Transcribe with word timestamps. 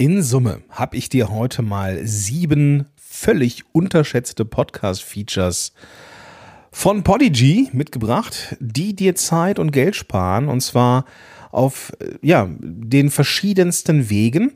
In 0.00 0.22
Summe 0.22 0.62
habe 0.70 0.96
ich 0.96 1.10
dir 1.10 1.28
heute 1.28 1.60
mal 1.60 2.06
sieben 2.06 2.86
völlig 2.96 3.64
unterschätzte 3.72 4.46
Podcast-Features 4.46 5.74
von 6.72 7.02
Podigy 7.02 7.68
mitgebracht, 7.74 8.56
die 8.60 8.96
dir 8.96 9.14
Zeit 9.14 9.58
und 9.58 9.72
Geld 9.72 9.94
sparen 9.94 10.48
und 10.48 10.62
zwar 10.62 11.04
auf 11.50 11.92
ja, 12.22 12.48
den 12.60 13.10
verschiedensten 13.10 14.08
Wegen. 14.08 14.52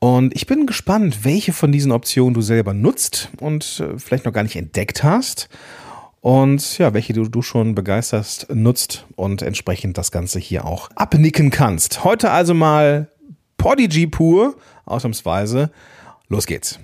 Und 0.00 0.34
ich 0.34 0.48
bin 0.48 0.66
gespannt, 0.66 1.24
welche 1.24 1.52
von 1.52 1.70
diesen 1.70 1.92
Optionen 1.92 2.34
du 2.34 2.40
selber 2.40 2.74
nutzt 2.74 3.28
und 3.38 3.78
äh, 3.78 4.00
vielleicht 4.00 4.24
noch 4.24 4.32
gar 4.32 4.42
nicht 4.42 4.56
entdeckt 4.56 5.04
hast. 5.04 5.48
Und 6.22 6.78
ja, 6.78 6.92
welche 6.92 7.12
du, 7.12 7.28
du 7.28 7.40
schon 7.40 7.76
begeisterst 7.76 8.48
nutzt 8.52 9.06
und 9.14 9.42
entsprechend 9.42 9.96
das 9.96 10.10
Ganze 10.10 10.40
hier 10.40 10.64
auch 10.64 10.90
abnicken 10.96 11.50
kannst. 11.50 12.02
Heute 12.02 12.32
also 12.32 12.52
mal 12.52 13.12
Podigy 13.62 14.08
pur, 14.08 14.56
ausnahmsweise. 14.84 15.70
Los 16.28 16.46
geht's. 16.46 16.78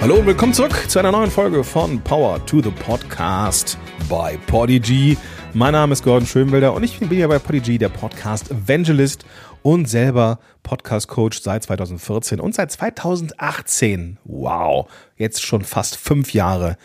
Hallo 0.00 0.14
und 0.14 0.26
willkommen 0.26 0.54
zurück 0.54 0.86
zu 0.88 0.98
einer 0.98 1.12
neuen 1.12 1.30
Folge 1.30 1.62
von 1.62 2.00
Power 2.00 2.44
to 2.46 2.62
the 2.62 2.70
Podcast 2.70 3.76
bei 4.08 4.38
Podigy. 4.46 5.18
Mein 5.52 5.72
Name 5.72 5.92
ist 5.92 6.02
Gordon 6.02 6.26
Schönwelder 6.26 6.72
und 6.72 6.84
ich 6.84 6.98
bin 7.00 7.18
ja 7.18 7.26
bei 7.26 7.38
Podigy 7.38 7.76
der 7.76 7.90
Podcast 7.90 8.50
Evangelist 8.50 9.26
und 9.62 9.90
selber 9.90 10.38
Podcast 10.62 11.08
Coach 11.08 11.42
seit 11.42 11.64
2014 11.64 12.40
und 12.40 12.54
seit 12.54 12.72
2018. 12.72 14.18
Wow, 14.24 14.88
jetzt 15.16 15.42
schon 15.44 15.64
fast 15.64 15.96
fünf 15.96 16.32
Jahre. 16.32 16.78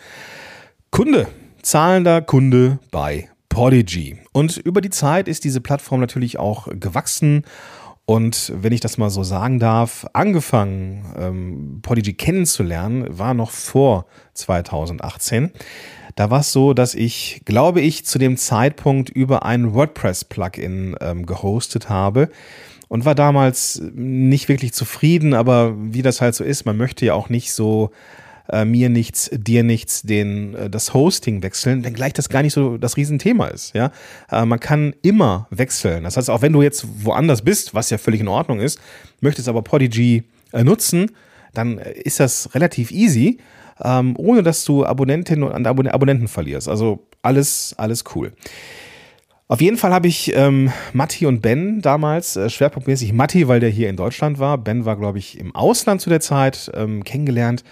Kunde, 0.90 1.28
zahlender 1.62 2.22
Kunde 2.22 2.78
bei 2.90 3.28
Podigy. 3.48 4.18
Und 4.32 4.56
über 4.56 4.80
die 4.80 4.90
Zeit 4.90 5.28
ist 5.28 5.44
diese 5.44 5.60
Plattform 5.60 6.00
natürlich 6.00 6.38
auch 6.38 6.68
gewachsen 6.70 7.44
und 8.06 8.52
wenn 8.54 8.72
ich 8.72 8.80
das 8.80 8.98
mal 8.98 9.10
so 9.10 9.24
sagen 9.24 9.58
darf, 9.58 10.06
angefangen, 10.12 11.04
ähm, 11.18 11.80
Podigy 11.82 12.14
kennenzulernen, 12.14 13.06
war 13.10 13.34
noch 13.34 13.50
vor 13.50 14.06
2018. 14.34 15.50
Da 16.14 16.30
war 16.30 16.40
es 16.40 16.52
so, 16.52 16.72
dass 16.72 16.94
ich, 16.94 17.42
glaube 17.44 17.80
ich, 17.80 18.06
zu 18.06 18.18
dem 18.18 18.36
Zeitpunkt 18.36 19.10
über 19.10 19.44
ein 19.44 19.74
WordPress-Plugin 19.74 20.94
ähm, 21.00 21.26
gehostet 21.26 21.88
habe 21.88 22.30
und 22.86 23.04
war 23.04 23.16
damals 23.16 23.82
nicht 23.92 24.48
wirklich 24.48 24.72
zufrieden, 24.72 25.34
aber 25.34 25.74
wie 25.76 26.02
das 26.02 26.20
halt 26.20 26.36
so 26.36 26.44
ist, 26.44 26.64
man 26.64 26.76
möchte 26.76 27.04
ja 27.04 27.14
auch 27.14 27.28
nicht 27.28 27.52
so 27.52 27.90
äh, 28.50 28.64
mir 28.64 28.88
nichts, 28.88 29.30
dir 29.32 29.62
nichts, 29.62 30.02
den, 30.02 30.54
äh, 30.54 30.70
das 30.70 30.94
Hosting 30.94 31.42
wechseln, 31.42 31.82
denn 31.82 31.94
gleich 31.94 32.12
das 32.12 32.28
gar 32.28 32.42
nicht 32.42 32.52
so 32.52 32.78
das 32.78 32.96
Riesenthema 32.96 33.48
ist. 33.48 33.74
Ja? 33.74 33.90
Äh, 34.30 34.44
man 34.44 34.60
kann 34.60 34.94
immer 35.02 35.46
wechseln. 35.50 36.04
Das 36.04 36.16
heißt, 36.16 36.30
auch 36.30 36.42
wenn 36.42 36.52
du 36.52 36.62
jetzt 36.62 36.86
woanders 37.04 37.42
bist, 37.42 37.74
was 37.74 37.90
ja 37.90 37.98
völlig 37.98 38.20
in 38.20 38.28
Ordnung 38.28 38.60
ist, 38.60 38.80
möchtest 39.20 39.48
aber 39.48 39.62
Podigy 39.62 40.24
äh, 40.52 40.64
nutzen, 40.64 41.10
dann 41.54 41.78
äh, 41.78 41.92
ist 41.92 42.20
das 42.20 42.54
relativ 42.54 42.90
easy, 42.90 43.38
ähm, 43.82 44.14
ohne 44.16 44.42
dass 44.42 44.64
du 44.64 44.84
Abonnentinnen 44.84 45.48
und 45.48 45.66
Abon 45.66 45.88
Abonnenten 45.88 46.28
verlierst. 46.28 46.68
Also 46.68 47.06
alles, 47.22 47.74
alles 47.76 48.04
cool. 48.14 48.32
Auf 49.48 49.60
jeden 49.60 49.76
Fall 49.76 49.92
habe 49.92 50.08
ich 50.08 50.34
ähm, 50.34 50.72
Matti 50.92 51.24
und 51.24 51.40
Ben 51.40 51.80
damals, 51.80 52.34
äh, 52.34 52.50
schwerpunktmäßig 52.50 53.12
Matti, 53.12 53.46
weil 53.46 53.60
der 53.60 53.70
hier 53.70 53.88
in 53.88 53.96
Deutschland 53.96 54.40
war. 54.40 54.58
Ben 54.58 54.84
war, 54.84 54.96
glaube 54.96 55.18
ich, 55.18 55.38
im 55.38 55.54
Ausland 55.54 56.00
zu 56.00 56.10
der 56.10 56.20
Zeit 56.20 56.70
ähm, 56.74 57.04
kennengelernt. 57.04 57.62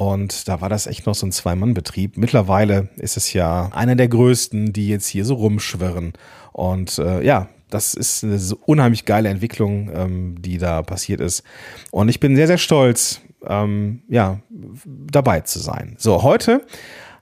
Und 0.00 0.48
da 0.48 0.62
war 0.62 0.70
das 0.70 0.86
echt 0.86 1.04
noch 1.04 1.14
so 1.14 1.26
ein 1.26 1.30
Zwei-Mann-Betrieb. 1.30 2.16
Mittlerweile 2.16 2.88
ist 2.96 3.18
es 3.18 3.34
ja 3.34 3.68
einer 3.74 3.96
der 3.96 4.08
größten, 4.08 4.72
die 4.72 4.88
jetzt 4.88 5.06
hier 5.06 5.26
so 5.26 5.34
rumschwirren. 5.34 6.14
Und 6.52 6.98
äh, 6.98 7.22
ja, 7.22 7.50
das 7.68 7.92
ist 7.92 8.24
eine 8.24 8.40
unheimlich 8.64 9.04
geile 9.04 9.28
Entwicklung, 9.28 9.90
ähm, 9.94 10.40
die 10.40 10.56
da 10.56 10.80
passiert 10.80 11.20
ist. 11.20 11.42
Und 11.90 12.08
ich 12.08 12.18
bin 12.18 12.34
sehr, 12.34 12.46
sehr 12.46 12.56
stolz, 12.56 13.20
ähm, 13.46 14.00
ja, 14.08 14.40
dabei 14.82 15.40
zu 15.40 15.58
sein. 15.58 15.96
So, 15.98 16.22
heute 16.22 16.64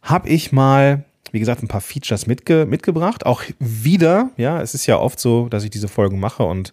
habe 0.02 0.28
ich 0.28 0.52
mal, 0.52 1.04
wie 1.32 1.40
gesagt, 1.40 1.64
ein 1.64 1.68
paar 1.68 1.80
Features 1.80 2.28
mitge 2.28 2.64
mitgebracht. 2.64 3.26
Auch 3.26 3.42
wieder, 3.58 4.30
ja, 4.36 4.62
es 4.62 4.74
ist 4.74 4.86
ja 4.86 5.00
oft 5.00 5.18
so, 5.18 5.48
dass 5.48 5.64
ich 5.64 5.70
diese 5.70 5.88
Folgen 5.88 6.20
mache 6.20 6.44
und 6.44 6.72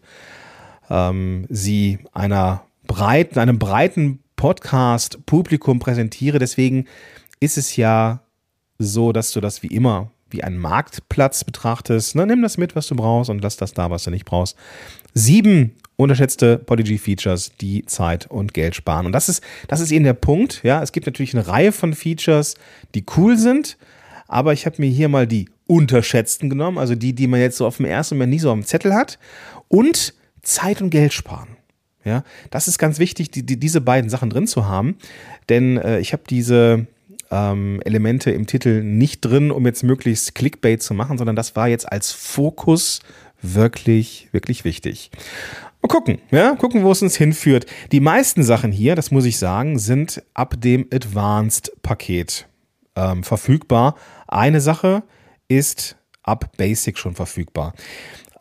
ähm, 0.88 1.48
sie 1.50 1.98
einer 2.14 2.62
breiten, 2.86 3.40
einem 3.40 3.58
breiten 3.58 4.20
Podcast-Publikum 4.36 5.80
präsentiere. 5.80 6.40
Deswegen 6.40 6.86
ist 7.40 7.58
es 7.58 7.76
ja 7.76 8.22
so, 8.78 9.12
dass 9.12 9.32
du 9.32 9.42
das 9.42 9.64
wie 9.64 9.68
immer 9.68 10.12
wie 10.30 10.44
einen 10.44 10.58
Marktplatz 10.58 11.44
betrachtest. 11.44 12.16
Ne, 12.16 12.26
nimm 12.26 12.42
das 12.42 12.58
mit, 12.58 12.76
was 12.76 12.88
du 12.88 12.96
brauchst 12.96 13.30
und 13.30 13.42
lass 13.42 13.58
das 13.58 13.74
da, 13.74 13.90
was 13.90 14.04
du 14.04 14.12
nicht 14.12 14.26
brauchst. 14.26 14.58
Sieben 15.14 15.76
unterschätzte 15.98 16.58
Podigy-Features, 16.58 17.54
die 17.62 17.86
Zeit 17.86 18.28
und 18.28 18.54
Geld 18.54 18.76
sparen. 18.76 19.06
Und 19.06 19.12
das 19.14 19.30
ist, 19.30 19.44
das 19.68 19.80
ist 19.80 19.92
eben 19.92 20.04
der 20.04 20.14
Punkt. 20.14 20.62
Ja, 20.64 20.82
es 20.84 20.92
gibt 20.92 21.06
natürlich 21.06 21.34
eine 21.34 21.48
Reihe 21.48 21.72
von 21.72 21.94
Features, 21.94 22.56
die 22.96 23.06
cool 23.16 23.38
sind, 23.38 23.78
aber 24.28 24.54
ich 24.54 24.66
habe 24.66 24.76
mir 24.80 24.90
hier 24.90 25.10
mal 25.10 25.28
die 25.28 25.50
unterschätzten 25.68 26.50
genommen, 26.50 26.78
also 26.78 26.96
die, 26.96 27.14
die 27.14 27.28
man 27.28 27.40
jetzt 27.40 27.58
so 27.58 27.66
auf 27.66 27.78
dem 27.78 27.86
ersten 27.86 28.16
Moment 28.16 28.34
nie 28.34 28.40
so 28.40 28.52
am 28.52 28.64
Zettel 28.64 28.94
hat 28.94 29.18
und 29.68 30.14
Zeit 30.42 30.82
und 30.82 30.90
Geld 30.90 31.14
sparen. 31.14 31.55
Ja, 32.06 32.24
das 32.52 32.68
ist 32.68 32.78
ganz 32.78 33.00
wichtig, 33.00 33.32
die, 33.32 33.44
die, 33.44 33.60
diese 33.60 33.82
beiden 33.82 34.10
Sachen 34.10 34.30
drin 34.30 34.46
zu 34.48 34.68
haben, 34.68 34.96
denn 35.50 35.78
äh, 35.78 36.00
ich 36.00 36.14
habe 36.14 36.24
diese 36.30 36.86
ähm, 37.32 37.82
Elemente 37.84 38.32
im 38.32 38.46
Titel 38.46 38.84
nicht 38.84 39.22
drin, 39.22 39.52
um 39.52 39.66
jetzt 39.66 39.84
möglichst 39.84 40.36
Clickbait 40.36 40.84
zu 40.84 40.94
machen, 40.94 41.18
sondern 41.18 41.36
das 41.36 41.56
war 41.56 41.68
jetzt 41.68 41.92
als 41.92 42.12
Fokus 42.12 43.00
wirklich, 43.42 44.30
wirklich 44.32 44.64
wichtig. 44.66 45.10
Mal 45.82 45.88
gucken, 45.88 46.20
ja, 46.32 46.56
gucken, 46.56 46.84
wo 46.84 46.92
es 46.92 47.02
uns 47.02 47.16
hinführt. 47.16 47.66
Die 47.92 48.00
meisten 48.00 48.44
Sachen 48.44 48.72
hier, 48.72 48.96
das 48.96 49.12
muss 49.12 49.26
ich 49.26 49.38
sagen, 49.38 49.78
sind 49.78 50.24
ab 50.34 50.56
dem 50.60 50.88
Advanced-Paket 50.92 52.48
ähm, 52.96 53.24
verfügbar. 53.24 53.96
Eine 54.28 54.62
Sache 54.62 55.04
ist 55.48 55.96
ab 56.24 56.52
Basic 56.58 56.98
schon 56.98 57.16
verfügbar. 57.16 57.74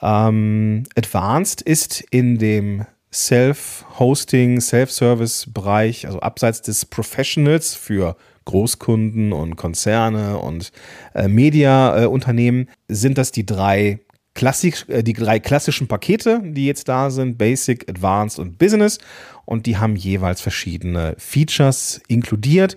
Ähm, 0.01 0.85
Advanced 0.97 1.61
ist 1.63 2.03
in 2.11 2.39
dem 2.39 2.87
Self-Hosting, 3.15 4.61
Self-Service-Bereich, 4.61 6.07
also 6.07 6.21
abseits 6.21 6.63
des 6.63 6.85
Professionals 6.85 7.75
für 7.75 8.17
Großkunden 8.45 9.33
und 9.33 9.57
Konzerne 9.57 10.39
und 10.39 10.73
äh, 11.15 11.29
Media-Unternehmen, 11.29 12.69
äh, 12.69 12.95
sind 12.95 13.17
das 13.17 13.33
die 13.33 13.47
drei 13.47 14.01
Klassik, 14.35 14.85
äh, 14.89 15.03
die 15.03 15.13
drei 15.13 15.39
klassischen 15.39 15.87
Pakete, 15.87 16.43
die 16.45 16.67
jetzt 16.67 16.89
da 16.89 17.11
sind, 17.11 17.39
Basic, 17.39 17.89
Advanced 17.89 18.39
und 18.39 18.59
Business. 18.59 18.99
Und 19.45 19.67
die 19.67 19.77
haben 19.77 19.97
jeweils 19.97 20.41
verschiedene 20.41 21.15
Features 21.19 22.01
inkludiert. 22.09 22.77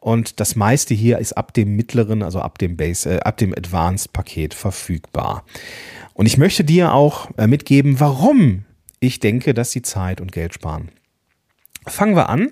Und 0.00 0.38
das 0.38 0.54
meiste 0.54 0.94
hier 0.94 1.18
ist 1.18 1.32
ab 1.32 1.54
dem 1.54 1.74
mittleren, 1.74 2.22
also 2.22 2.40
ab 2.40 2.58
dem 2.58 2.78
äh, 2.78 3.32
dem 3.40 3.52
Advanced 3.52 4.12
Paket 4.12 4.54
verfügbar. 4.54 5.44
Und 6.14 6.26
ich 6.26 6.36
möchte 6.38 6.62
dir 6.62 6.92
auch 6.92 7.30
äh, 7.36 7.46
mitgeben, 7.46 7.98
warum 8.00 8.64
ich 9.00 9.20
denke, 9.20 9.54
dass 9.54 9.70
sie 9.70 9.82
Zeit 9.82 10.20
und 10.20 10.32
Geld 10.32 10.54
sparen. 10.54 10.90
Fangen 11.86 12.16
wir 12.16 12.28
an 12.28 12.50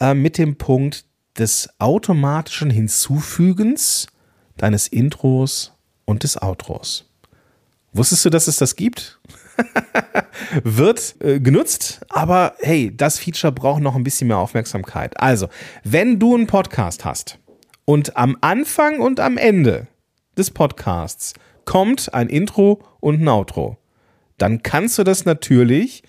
äh, 0.00 0.14
mit 0.14 0.38
dem 0.38 0.56
Punkt 0.56 1.04
des 1.38 1.68
automatischen 1.78 2.70
Hinzufügens 2.70 4.06
deines 4.56 4.88
Intros 4.88 5.72
und 6.04 6.22
des 6.22 6.40
Outros. 6.40 7.10
Wusstest 7.92 8.24
du, 8.24 8.30
dass 8.30 8.48
es 8.48 8.56
das 8.56 8.76
gibt? 8.76 9.20
Wird 10.64 11.14
äh, 11.20 11.38
genutzt, 11.38 12.00
aber 12.08 12.54
hey, 12.58 12.94
das 12.94 13.18
Feature 13.18 13.52
braucht 13.52 13.82
noch 13.82 13.94
ein 13.94 14.02
bisschen 14.02 14.28
mehr 14.28 14.38
Aufmerksamkeit. 14.38 15.18
Also, 15.20 15.48
wenn 15.84 16.18
du 16.18 16.34
einen 16.34 16.48
Podcast 16.48 17.04
hast 17.04 17.38
und 17.84 18.16
am 18.16 18.36
Anfang 18.40 18.98
und 18.98 19.20
am 19.20 19.36
Ende 19.36 19.86
des 20.36 20.50
Podcasts 20.50 21.34
kommt 21.64 22.12
ein 22.14 22.28
Intro 22.28 22.82
und 22.98 23.22
ein 23.22 23.28
Outro, 23.28 23.78
dann 24.38 24.62
kannst 24.62 24.98
du 24.98 25.04
das 25.04 25.24
natürlich 25.24 26.02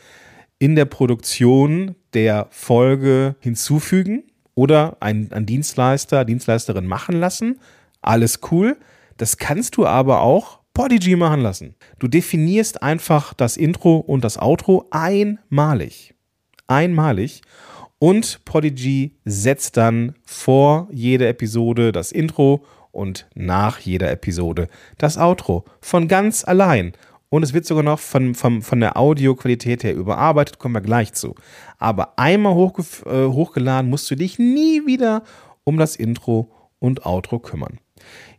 in 0.60 0.76
der 0.76 0.86
Produktion 0.86 1.96
der 2.14 2.48
Folge 2.50 3.36
hinzufügen 3.40 4.24
oder 4.56 4.98
einen, 5.02 5.32
einen 5.32 5.46
Dienstleister, 5.46 6.26
Dienstleisterin 6.26 6.86
machen 6.86 7.20
lassen. 7.20 7.60
Alles 8.02 8.40
cool. 8.52 8.78
Das 9.18 9.38
kannst 9.38 9.78
du 9.78 9.86
aber 9.86 10.22
auch 10.22 10.60
Podigy 10.74 11.16
machen 11.16 11.42
lassen. 11.42 11.76
Du 12.00 12.08
definierst 12.08 12.84
einfach 12.84 13.34
das 13.34 13.58
Intro 13.58 13.98
und 13.98 14.24
das 14.24 14.38
Outro 14.38 14.88
einmalig. 14.92 16.14
Einmalig. 16.68 17.42
Und 18.00 18.44
Podigy 18.46 19.18
setzt 19.24 19.78
dann 19.78 20.16
vor 20.26 20.90
jeder 20.92 21.30
Episode 21.30 21.92
das 21.92 22.12
Intro 22.12 22.66
und 22.92 23.28
nach 23.36 23.80
jeder 23.80 24.12
Episode 24.12 24.68
das 24.98 25.18
Outro. 25.18 25.66
Von 25.82 26.08
ganz 26.08 26.46
allein. 26.46 26.94
Und 27.30 27.44
es 27.44 27.54
wird 27.54 27.66
sogar 27.66 27.84
noch 27.84 28.00
von, 28.00 28.36
von, 28.36 28.62
von 28.62 28.80
der 28.80 28.98
Audioqualität 28.98 29.84
her 29.84 29.96
überarbeitet, 29.96 30.60
kommen 30.60 30.76
wir 30.76 30.82
gleich 30.82 31.14
zu. 31.14 31.36
Aber 31.78 32.18
einmal 32.18 32.54
äh, 32.54 33.26
hochgeladen 33.26 33.90
musst 33.90 34.10
du 34.10 34.16
dich 34.16 34.40
nie 34.40 34.86
wieder 34.86 35.24
um 35.64 35.78
das 35.78 35.96
Intro 35.96 36.52
und 36.80 37.06
Outro 37.06 37.40
kümmern. 37.40 37.80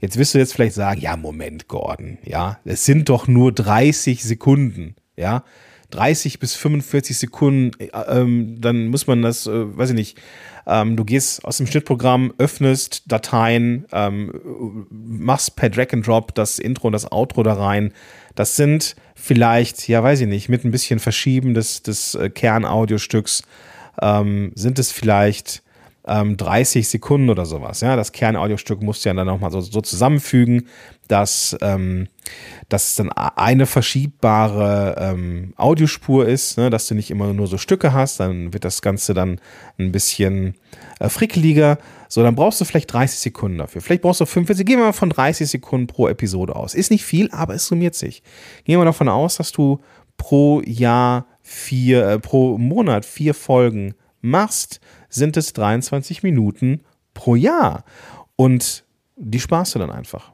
Jetzt 0.00 0.18
wirst 0.18 0.34
du 0.34 0.38
jetzt 0.38 0.54
vielleicht 0.54 0.74
sagen, 0.74 1.00
ja, 1.00 1.16
Moment, 1.16 1.68
Gordon, 1.68 2.18
ja, 2.24 2.58
es 2.64 2.84
sind 2.84 3.08
doch 3.08 3.26
nur 3.26 3.52
30 3.52 4.22
Sekunden, 4.22 4.94
ja. 5.16 5.42
30 5.90 6.38
bis 6.38 6.54
45 6.54 7.18
Sekunden, 7.18 7.78
äh, 7.80 7.88
ähm, 8.08 8.60
dann 8.60 8.88
muss 8.88 9.06
man 9.06 9.22
das, 9.22 9.46
äh, 9.46 9.76
weiß 9.76 9.90
ich 9.90 9.96
nicht, 9.96 10.18
ähm, 10.66 10.96
du 10.96 11.04
gehst 11.04 11.44
aus 11.44 11.58
dem 11.58 11.66
Schnittprogramm, 11.66 12.34
öffnest 12.38 13.04
Dateien, 13.06 13.86
ähm, 13.92 14.86
machst 14.90 15.54
per 15.56 15.70
Drag 15.70 15.92
and 15.92 16.06
Drop 16.06 16.34
das 16.34 16.58
Intro 16.58 16.88
und 16.88 16.92
das 16.92 17.10
Outro 17.12 17.42
da 17.44 17.54
rein. 17.54 17.92
Das 18.34 18.56
sind 18.56 18.96
vielleicht, 19.14 19.86
ja, 19.88 20.02
weiß 20.02 20.22
ich 20.22 20.26
nicht, 20.26 20.48
mit 20.48 20.64
ein 20.64 20.72
bisschen 20.72 20.98
Verschieben 20.98 21.54
des, 21.54 21.82
des 21.82 22.16
äh, 22.16 22.30
Kernaudiostücks, 22.30 23.44
ähm, 24.02 24.52
sind 24.54 24.78
es 24.78 24.90
vielleicht 24.90 25.62
ähm, 26.06 26.36
30 26.36 26.88
Sekunden 26.88 27.30
oder 27.30 27.46
sowas. 27.46 27.80
Ja, 27.80 27.96
das 27.96 28.12
Kernaudiostück 28.12 28.82
musst 28.82 29.04
du 29.04 29.08
ja 29.08 29.14
dann 29.14 29.26
nochmal 29.26 29.50
so, 29.50 29.60
so 29.60 29.80
zusammenfügen, 29.80 30.68
dass, 31.08 31.56
ähm, 31.60 32.08
dass 32.68 32.90
es 32.90 32.94
dann 32.96 33.10
eine 33.10 33.66
verschiebbare 33.66 34.96
ähm, 34.98 35.52
Audiospur 35.56 36.26
ist, 36.26 36.58
ne, 36.58 36.70
dass 36.70 36.86
du 36.88 36.94
nicht 36.94 37.10
immer 37.10 37.32
nur 37.32 37.46
so 37.46 37.58
Stücke 37.58 37.92
hast, 37.92 38.20
dann 38.20 38.52
wird 38.52 38.64
das 38.64 38.82
Ganze 38.82 39.14
dann 39.14 39.40
ein 39.78 39.92
bisschen 39.92 40.54
äh, 41.00 41.08
frickeliger. 41.08 41.78
So, 42.08 42.22
dann 42.22 42.36
brauchst 42.36 42.60
du 42.60 42.64
vielleicht 42.64 42.92
30 42.92 43.18
Sekunden 43.18 43.58
dafür. 43.58 43.80
Vielleicht 43.80 44.02
brauchst 44.02 44.20
du 44.20 44.26
45, 44.26 44.64
gehen 44.64 44.78
wir 44.78 44.86
mal 44.86 44.92
von 44.92 45.10
30 45.10 45.48
Sekunden 45.48 45.86
pro 45.86 46.08
Episode 46.08 46.54
aus. 46.54 46.74
Ist 46.74 46.90
nicht 46.90 47.04
viel, 47.04 47.30
aber 47.32 47.54
es 47.54 47.66
summiert 47.66 47.94
sich. 47.94 48.22
Gehen 48.64 48.78
wir 48.78 48.84
davon 48.84 49.08
aus, 49.08 49.36
dass 49.36 49.52
du 49.52 49.80
pro 50.16 50.62
Jahr 50.64 51.26
vier, 51.42 52.06
äh, 52.06 52.18
pro 52.18 52.58
Monat 52.58 53.04
vier 53.04 53.34
Folgen 53.34 53.94
machst 54.20 54.80
sind 55.16 55.36
es 55.36 55.52
23 55.52 56.22
Minuten 56.22 56.82
pro 57.12 57.34
Jahr. 57.34 57.84
Und 58.36 58.84
die 59.16 59.40
sparst 59.40 59.74
du 59.74 59.78
dann 59.80 59.90
einfach. 59.90 60.32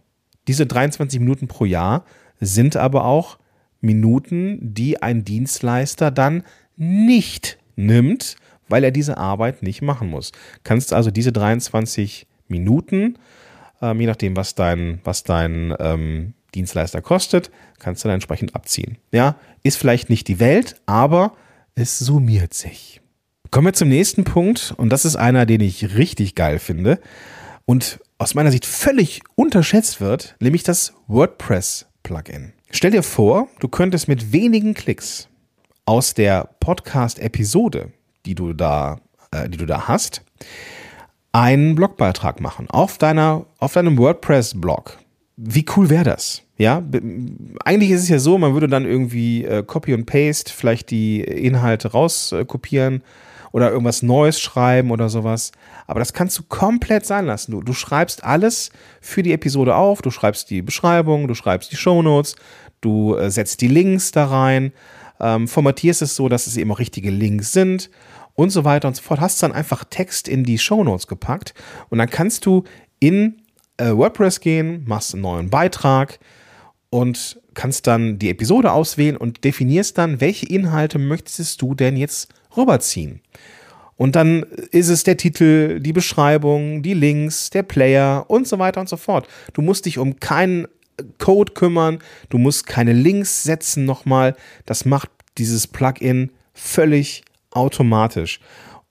Diese 0.49 0.67
23 0.67 1.21
Minuten 1.21 1.49
pro 1.49 1.65
Jahr 1.65 2.05
sind 2.41 2.77
aber 2.77 3.05
auch 3.05 3.39
Minuten, 3.81 4.59
die 4.61 5.03
ein 5.03 5.25
Dienstleister 5.25 6.11
dann 6.11 6.43
nicht 6.77 7.59
nimmt, 7.77 8.37
weil 8.69 8.85
er 8.85 8.91
diese 8.91 9.19
Arbeit 9.19 9.63
nicht 9.63 9.83
machen 9.83 10.09
muss. 10.09 10.33
Kannst 10.65 10.93
also 10.93 11.11
diese 11.11 11.33
23 11.33 12.27
Minuten, 12.49 13.19
ähm, 13.81 14.01
je 14.01 14.07
nachdem, 14.07 14.37
was 14.37 14.55
dein, 14.55 15.01
was 15.05 15.25
dein 15.25 15.75
ähm, 15.79 16.35
Dienstleister 16.55 17.03
kostet, 17.03 17.51
kannst 17.79 18.05
du 18.05 18.09
dann 18.09 18.15
entsprechend 18.15 18.55
abziehen. 18.55 18.99
Ja, 19.11 19.37
ist 19.63 19.77
vielleicht 19.77 20.11
nicht 20.11 20.29
die 20.29 20.41
Welt, 20.41 20.77
aber 20.87 21.35
es 21.75 21.99
summiert 21.99 22.55
sich. 22.55 23.02
Kommen 23.53 23.67
wir 23.67 23.75
zum 23.75 23.91
nächsten 23.91 24.25
Punkt 24.25 24.73
und 24.79 24.95
das 24.95 25.05
ist 25.05 25.17
einer, 25.17 25.45
den 25.45 25.61
ich 25.61 25.95
richtig 25.95 26.35
geil 26.35 26.59
finde 26.59 26.99
und 27.67 28.01
aus 28.17 28.35
meiner 28.35 28.51
Sicht 28.51 28.65
völlig 28.65 29.21
unterschätzt 29.35 30.01
wird, 30.01 30.37
nämlich 30.41 30.63
das 30.63 30.95
WordPress-Plugin. 31.07 32.55
Stell 32.71 32.93
dir 32.93 33.03
vor, 33.03 33.49
du 33.61 33.69
könntest 33.69 34.09
mit 34.09 34.33
wenigen 34.33 34.73
Klicks 34.73 35.29
aus 35.85 36.15
der 36.15 36.49
Podcast-Episode, 36.61 37.93
die 38.25 38.35
du 38.35 38.55
da, 38.55 39.01
äh, 39.33 39.51
die 39.51 39.59
du 39.59 39.67
da 39.67 39.87
hast, 39.87 40.23
einen 41.33 41.75
Blogbeitrag 41.75 42.41
machen 42.41 42.71
auf 42.71 42.97
deiner, 42.97 43.45
auf 43.59 43.75
deinem 43.75 43.99
WordPress-Blog. 43.99 44.97
Wie 45.37 45.67
cool 45.77 45.91
wäre 45.91 46.05
das? 46.05 46.41
Ja, 46.57 46.83
eigentlich 47.67 47.91
ist 47.91 48.05
es 48.05 48.09
ja 48.09 48.19
so, 48.19 48.39
man 48.39 48.55
würde 48.55 48.69
dann 48.69 48.87
irgendwie 48.87 49.45
äh, 49.45 49.63
Copy 49.63 49.93
und 49.93 50.07
Paste, 50.07 50.51
vielleicht 50.51 50.91
die 50.91 51.21
Inhalte 51.21 51.93
rauskopieren 51.93 53.03
äh, 53.03 53.32
oder 53.53 53.71
irgendwas 53.71 54.03
Neues 54.03 54.41
schreiben 54.41 54.91
oder 54.91 55.09
sowas. 55.09 55.53
Aber 55.87 56.01
das 56.01 56.13
kannst 56.13 56.39
du 56.39 56.43
komplett 56.43 57.07
sein 57.07 57.27
lassen. 57.27 57.53
Du, 57.53 57.63
du 57.63 57.73
schreibst 57.75 58.25
alles 58.25 58.71
für 59.01 59.23
die 59.23 59.33
Episode 59.33 59.77
auf, 59.77 60.03
du 60.03 60.11
schreibst 60.11 60.51
die 60.51 60.63
Beschreibung, 60.63 61.29
du 61.29 61.35
schreibst 61.35 61.71
die 61.71 61.77
Shownotes, 61.77 62.35
du 62.81 63.15
äh, 63.15 63.31
setzt 63.31 63.61
die 63.61 63.69
Links 63.69 64.11
da 64.11 64.27
rein, 64.27 64.73
ähm, 65.21 65.47
formatierst 65.47 66.03
es 66.03 66.17
so, 66.17 66.29
dass 66.29 66.47
es 66.47 66.57
eben 66.57 66.73
auch 66.73 66.79
richtige 66.79 67.11
Links 67.11 67.53
sind 67.53 67.91
und 68.35 68.51
so 68.51 68.65
weiter 68.65 68.89
und 68.89 68.97
so 68.97 69.03
fort. 69.03 69.21
Hast 69.21 69.43
dann 69.43 69.53
einfach 69.53 69.85
Text 69.85 70.29
in 70.29 70.45
die 70.45 70.59
Shownotes 70.59 71.07
gepackt 71.07 71.55
und 71.91 71.99
dann 71.99 72.11
kannst 72.11 72.47
du 72.47 72.65
in 72.99 73.43
äh, 73.77 73.91
WordPress 73.91 74.41
gehen, 74.41 74.85
machst 74.87 75.13
einen 75.13 75.23
neuen 75.23 75.51
Beitrag 75.51 76.19
und 76.91 77.41
kannst 77.55 77.87
dann 77.87 78.19
die 78.19 78.31
Episode 78.31 78.73
auswählen 78.73 79.17
und 79.17 79.45
definierst 79.45 79.99
dann, 79.99 80.21
welche 80.21 80.47
Inhalte 80.47 80.99
möchtest 80.99 81.61
du 81.61 81.75
denn 81.75 81.97
jetzt 81.97 82.33
rüberziehen. 82.57 83.21
Und 83.97 84.17
dann 84.17 84.43
ist 84.71 84.89
es 84.89 85.05
der 85.05 85.17
Titel, 85.17 85.79
die 85.81 85.93
Beschreibung, 85.93 86.83
die 86.83 86.95
Links, 86.95 87.51
der 87.51 87.63
Player 87.63 88.25
und 88.29 88.49
so 88.49 88.59
weiter 88.59 88.81
und 88.81 88.89
so 88.89 88.97
fort. 88.97 89.29
Du 89.53 89.63
musst 89.63 89.87
dich 89.87 89.99
um 89.99 90.19
keinen 90.19 90.67
Code 91.19 91.53
kümmern, 91.53 91.99
du 92.29 92.39
musst 92.39 92.67
keine 92.67 92.93
Links 92.93 93.43
setzen 93.43 93.85
nochmal. 93.85 94.35
Das 94.67 94.85
macht 94.85 95.11
dieses 95.39 95.67
Plugin 95.67 96.33
völlig 96.55 97.25
automatisch. 97.51 98.41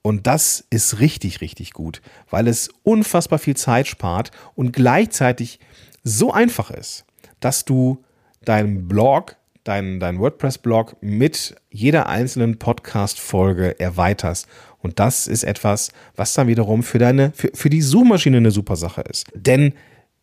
Und 0.02 0.26
das 0.26 0.64
ist 0.70 0.98
richtig, 0.98 1.40
richtig 1.40 1.72
gut, 1.72 2.02
weil 2.30 2.48
es 2.48 2.70
unfassbar 2.82 3.38
viel 3.38 3.56
Zeit 3.56 3.86
spart 3.86 4.32
und 4.54 4.72
gleichzeitig 4.72 5.60
so 6.02 6.32
einfach 6.32 6.70
ist, 6.70 7.04
dass 7.38 7.64
du 7.64 8.02
deinen 8.44 8.88
Blog 8.88 9.36
deinen 9.64 10.00
dein 10.00 10.18
WordPress-Blog 10.18 10.96
mit 11.00 11.54
jeder 11.70 12.08
einzelnen 12.08 12.58
Podcast-Folge 12.58 13.78
erweiterst. 13.78 14.48
Und 14.78 14.98
das 14.98 15.26
ist 15.26 15.44
etwas, 15.44 15.92
was 16.16 16.34
dann 16.34 16.48
wiederum 16.48 16.82
für 16.82 16.98
deine, 16.98 17.32
für, 17.34 17.50
für 17.54 17.70
die 17.70 17.82
Suchmaschine 17.82 18.38
eine 18.38 18.50
super 18.50 18.76
Sache 18.76 19.02
ist. 19.02 19.26
Denn 19.34 19.74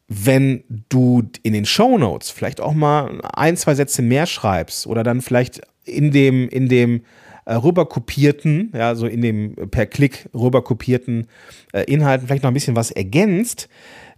wenn 0.09 0.63
du 0.89 1.23
in 1.43 1.53
den 1.53 1.65
Show 1.65 1.97
Notes 1.97 2.31
vielleicht 2.31 2.59
auch 2.59 2.73
mal 2.73 3.21
ein, 3.33 3.55
zwei 3.55 3.75
Sätze 3.75 4.01
mehr 4.01 4.25
schreibst 4.25 4.87
oder 4.87 5.03
dann 5.03 5.21
vielleicht 5.21 5.61
in 5.85 6.11
dem, 6.11 6.49
in 6.49 6.67
dem 6.67 7.03
äh, 7.45 7.53
rüberkopierten, 7.53 8.71
ja, 8.75 8.95
so 8.95 9.05
in 9.05 9.21
dem 9.21 9.55
per 9.71 9.85
Klick 9.85 10.27
rüberkopierten 10.33 11.27
äh, 11.73 11.83
Inhalten 11.83 12.27
vielleicht 12.27 12.43
noch 12.43 12.51
ein 12.51 12.55
bisschen 12.55 12.75
was 12.75 12.91
ergänzt, 12.91 13.69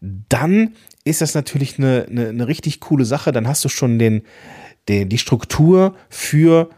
dann 0.01 0.73
ist 1.03 1.21
das 1.21 1.35
natürlich 1.35 1.77
eine, 1.77 2.07
eine, 2.09 2.29
eine 2.29 2.47
richtig 2.47 2.79
coole 2.79 3.05
Sache. 3.05 3.31
Dann 3.31 3.47
hast 3.47 3.63
du 3.63 3.69
schon 3.69 3.99
den, 3.99 4.23
die, 4.91 5.07
die 5.07 5.17
Struktur 5.17 5.95
für 6.09 6.69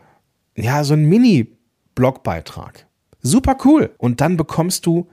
ja, 0.56 0.84
so 0.84 0.94
einen 0.94 1.06
Mini-Blogbeitrag. 1.06 2.88
Super 3.22 3.58
cool. 3.66 3.94
Und 3.98 4.22
dann 4.22 4.38
bekommst 4.38 4.86
du 4.86 5.10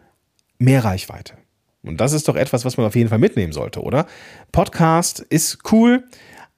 mehr 0.59 0.85
Reichweite. 0.85 1.35
Und 1.83 2.01
das 2.01 2.13
ist 2.13 2.29
doch 2.29 2.37
etwas, 2.37 2.65
was 2.65 2.77
man 2.77 2.87
auf 2.87 2.95
jeden 2.95 3.09
Fall 3.09 3.19
mitnehmen 3.19 3.53
sollte, 3.53 3.81
oder? 3.81 4.07
Podcast 4.53 5.21
ist 5.21 5.73
cool, 5.73 6.05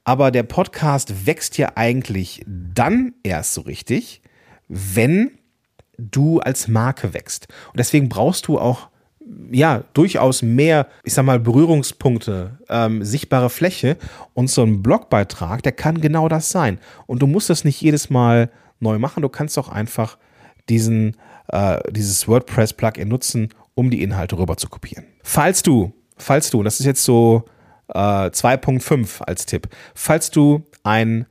aber 0.03 0.31
der 0.31 0.43
Podcast 0.43 1.25
wächst 1.25 1.57
ja 1.57 1.71
eigentlich 1.75 2.43
dann 2.45 3.13
erst 3.23 3.53
so 3.53 3.61
richtig, 3.61 4.21
wenn 4.67 5.31
du 5.97 6.39
als 6.39 6.67
Marke 6.67 7.13
wächst. 7.13 7.47
Und 7.67 7.79
deswegen 7.79 8.09
brauchst 8.09 8.47
du 8.47 8.59
auch 8.59 8.89
ja, 9.51 9.83
durchaus 9.93 10.41
mehr, 10.41 10.87
ich 11.03 11.13
sag 11.13 11.25
mal, 11.25 11.39
Berührungspunkte, 11.39 12.57
ähm, 12.69 13.03
sichtbare 13.03 13.49
Fläche 13.49 13.97
und 14.33 14.49
so 14.49 14.63
ein 14.63 14.81
Blogbeitrag, 14.81 15.63
der 15.63 15.71
kann 15.71 16.01
genau 16.01 16.27
das 16.27 16.49
sein. 16.49 16.79
Und 17.07 17.21
du 17.21 17.27
musst 17.27 17.49
das 17.49 17.63
nicht 17.63 17.81
jedes 17.81 18.09
Mal 18.09 18.49
neu 18.79 18.99
machen, 18.99 19.21
du 19.21 19.29
kannst 19.29 19.57
auch 19.57 19.69
einfach 19.69 20.17
diesen, 20.69 21.17
äh, 21.47 21.79
dieses 21.91 22.27
WordPress-Plugin 22.27 23.07
nutzen, 23.07 23.49
um 23.75 23.89
die 23.89 24.01
Inhalte 24.01 24.37
rüber 24.37 24.57
zu 24.57 24.69
kopieren. 24.69 25.05
Falls 25.23 25.63
du, 25.63 25.93
falls 26.17 26.49
du, 26.49 26.63
das 26.63 26.79
ist 26.79 26.85
jetzt 26.85 27.03
so 27.03 27.45
äh, 27.89 27.97
2.5 27.97 29.21
als 29.21 29.45
Tipp, 29.45 29.67
falls 29.95 30.31
du 30.31 30.63
ein 30.83 31.25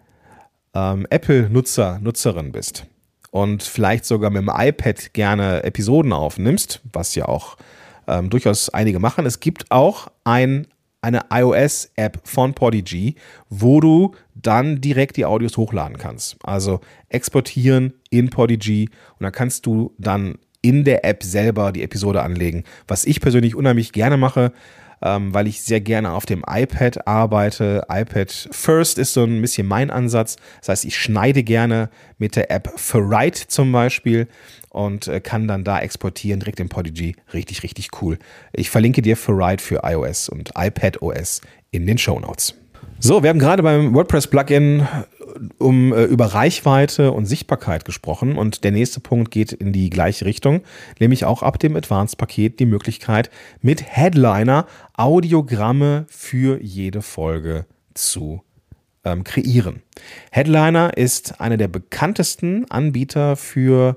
ähm, 0.74 1.06
Apple-Nutzer, 1.10 1.98
Nutzerin 2.00 2.52
bist 2.52 2.86
und 3.30 3.62
vielleicht 3.62 4.04
sogar 4.04 4.30
mit 4.30 4.42
dem 4.42 4.50
iPad 4.54 5.12
gerne 5.14 5.62
Episoden 5.64 6.12
aufnimmst, 6.12 6.80
was 6.92 7.14
ja 7.14 7.26
auch 7.26 7.56
ähm, 8.06 8.30
durchaus 8.30 8.68
einige 8.70 8.98
machen. 8.98 9.26
Es 9.26 9.40
gibt 9.40 9.70
auch 9.70 10.08
ein, 10.24 10.66
eine 11.00 11.22
iOS-App 11.30 12.20
von 12.24 12.54
Podigy, 12.54 13.16
wo 13.48 13.80
du 13.80 14.14
dann 14.34 14.80
direkt 14.80 15.16
die 15.16 15.24
Audios 15.24 15.56
hochladen 15.56 15.98
kannst. 15.98 16.36
Also 16.42 16.80
exportieren 17.08 17.94
in 18.10 18.30
Podigy 18.30 18.88
und 19.18 19.24
dann 19.24 19.32
kannst 19.32 19.66
du 19.66 19.94
dann 19.98 20.38
in 20.62 20.84
der 20.84 21.04
App 21.04 21.22
selber 21.24 21.72
die 21.72 21.82
Episode 21.82 22.22
anlegen. 22.22 22.64
Was 22.86 23.04
ich 23.04 23.20
persönlich 23.20 23.56
unheimlich 23.56 23.92
gerne 23.92 24.16
mache, 24.16 24.52
ähm, 25.02 25.34
weil 25.34 25.46
ich 25.46 25.62
sehr 25.62 25.80
gerne 25.80 26.12
auf 26.12 26.26
dem 26.26 26.44
iPad 26.48 27.06
arbeite. 27.06 27.86
iPad 27.90 28.48
First 28.50 28.98
ist 28.98 29.12
so 29.12 29.24
ein 29.24 29.40
bisschen 29.40 29.66
mein 29.66 29.90
Ansatz. 29.90 30.36
Das 30.60 30.68
heißt, 30.68 30.84
ich 30.84 30.96
schneide 30.96 31.42
gerne 31.42 31.90
mit 32.18 32.36
der 32.36 32.50
App 32.50 32.72
Ferrite 32.76 33.48
zum 33.48 33.72
Beispiel 33.72 34.28
und 34.70 35.08
äh, 35.08 35.20
kann 35.20 35.48
dann 35.48 35.64
da 35.64 35.80
exportieren, 35.80 36.40
direkt 36.40 36.60
in 36.60 36.68
Podigy. 36.68 37.16
Richtig, 37.32 37.62
richtig 37.62 37.90
cool. 38.00 38.18
Ich 38.52 38.70
verlinke 38.70 39.02
dir 39.02 39.16
Ferrite 39.16 39.62
für 39.62 39.80
iOS 39.82 40.28
und 40.28 40.52
iPad 40.56 41.02
OS 41.02 41.40
in 41.70 41.86
den 41.86 41.98
Show 41.98 42.18
Notes. 42.20 42.54
So, 42.98 43.22
wir 43.22 43.30
haben 43.30 43.38
gerade 43.38 43.62
beim 43.62 43.94
WordPress-Plugin 43.94 44.86
um 45.58 45.92
äh, 45.92 46.04
über 46.04 46.26
Reichweite 46.26 47.12
und 47.12 47.26
Sichtbarkeit 47.26 47.84
gesprochen 47.84 48.36
und 48.36 48.64
der 48.64 48.72
nächste 48.72 49.00
Punkt 49.00 49.30
geht 49.30 49.52
in 49.52 49.72
die 49.72 49.90
gleiche 49.90 50.24
Richtung, 50.24 50.62
nämlich 51.00 51.24
auch 51.24 51.42
ab 51.42 51.58
dem 51.58 51.76
Advanced-Paket 51.76 52.60
die 52.60 52.66
Möglichkeit, 52.66 53.30
mit 53.60 53.82
Headliner 53.82 54.66
Audiogramme 54.94 56.06
für 56.08 56.60
jede 56.62 57.02
Folge 57.02 57.66
zu 57.94 58.42
ähm, 59.04 59.24
kreieren. 59.24 59.82
Headliner 60.30 60.96
ist 60.96 61.40
einer 61.40 61.56
der 61.56 61.68
bekanntesten 61.68 62.70
Anbieter 62.70 63.36
für 63.36 63.96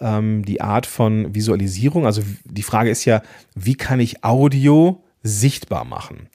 ähm, 0.00 0.44
die 0.44 0.60
Art 0.60 0.86
von 0.86 1.34
Visualisierung. 1.34 2.06
Also 2.06 2.22
die 2.44 2.62
Frage 2.62 2.90
ist 2.90 3.04
ja, 3.04 3.22
wie 3.54 3.74
kann 3.74 4.00
ich 4.00 4.24
Audio 4.24 5.02
sichtbar 5.22 5.84
machen? 5.84 6.28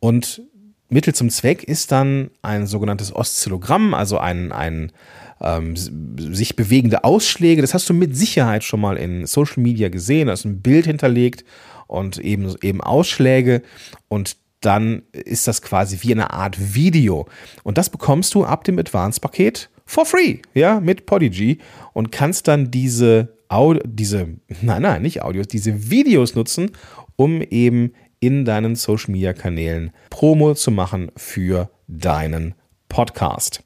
Und 0.00 0.42
Mittel 0.88 1.14
zum 1.14 1.30
Zweck 1.30 1.64
ist 1.64 1.92
dann 1.92 2.30
ein 2.42 2.66
sogenanntes 2.66 3.14
Oszillogramm, 3.14 3.94
also 3.94 4.18
ein, 4.18 4.52
ein 4.52 4.92
ähm, 5.40 5.76
sich 5.76 6.56
bewegende 6.56 7.04
Ausschläge. 7.04 7.62
Das 7.62 7.74
hast 7.74 7.88
du 7.88 7.94
mit 7.94 8.16
Sicherheit 8.16 8.64
schon 8.64 8.80
mal 8.80 8.96
in 8.96 9.26
Social 9.26 9.62
Media 9.62 9.88
gesehen. 9.88 10.28
Da 10.28 10.32
ist 10.32 10.44
ein 10.44 10.62
Bild 10.62 10.86
hinterlegt 10.86 11.44
und 11.86 12.18
eben, 12.18 12.54
eben 12.62 12.80
Ausschläge. 12.80 13.62
Und 14.08 14.36
dann 14.60 15.02
ist 15.12 15.46
das 15.46 15.62
quasi 15.62 15.98
wie 16.02 16.12
eine 16.12 16.32
Art 16.32 16.74
Video. 16.74 17.26
Und 17.62 17.78
das 17.78 17.90
bekommst 17.90 18.34
du 18.34 18.44
ab 18.44 18.64
dem 18.64 18.78
Advanced-Paket 18.78 19.70
for 19.84 20.04
free, 20.04 20.38
ja, 20.54 20.80
mit 20.80 21.06
Podigy 21.06 21.58
und 21.92 22.10
kannst 22.10 22.48
dann 22.48 22.70
diese 22.70 23.36
Audio, 23.48 23.82
diese, 23.86 24.28
nein, 24.62 24.82
nein, 24.82 25.02
nicht 25.02 25.22
Audios, 25.22 25.46
diese 25.46 25.90
Videos 25.90 26.34
nutzen, 26.34 26.72
um 27.16 27.42
eben 27.42 27.92
in 28.20 28.44
deinen 28.44 28.76
Social 28.76 29.12
Media 29.12 29.32
Kanälen 29.32 29.92
Promo 30.10 30.54
zu 30.54 30.70
machen 30.70 31.10
für 31.16 31.70
deinen 31.88 32.54
Podcast. 32.88 33.62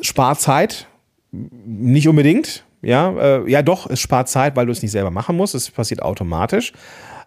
Spart 0.00 0.40
Zeit, 0.40 0.88
nicht 1.32 2.08
unbedingt. 2.08 2.64
Ja, 2.82 3.10
äh, 3.18 3.50
ja, 3.50 3.62
doch, 3.62 3.88
es 3.90 4.00
spart 4.00 4.28
Zeit, 4.28 4.56
weil 4.56 4.66
du 4.66 4.72
es 4.72 4.82
nicht 4.82 4.92
selber 4.92 5.10
machen 5.10 5.36
musst. 5.36 5.54
Es 5.54 5.70
passiert 5.70 6.02
automatisch. 6.02 6.72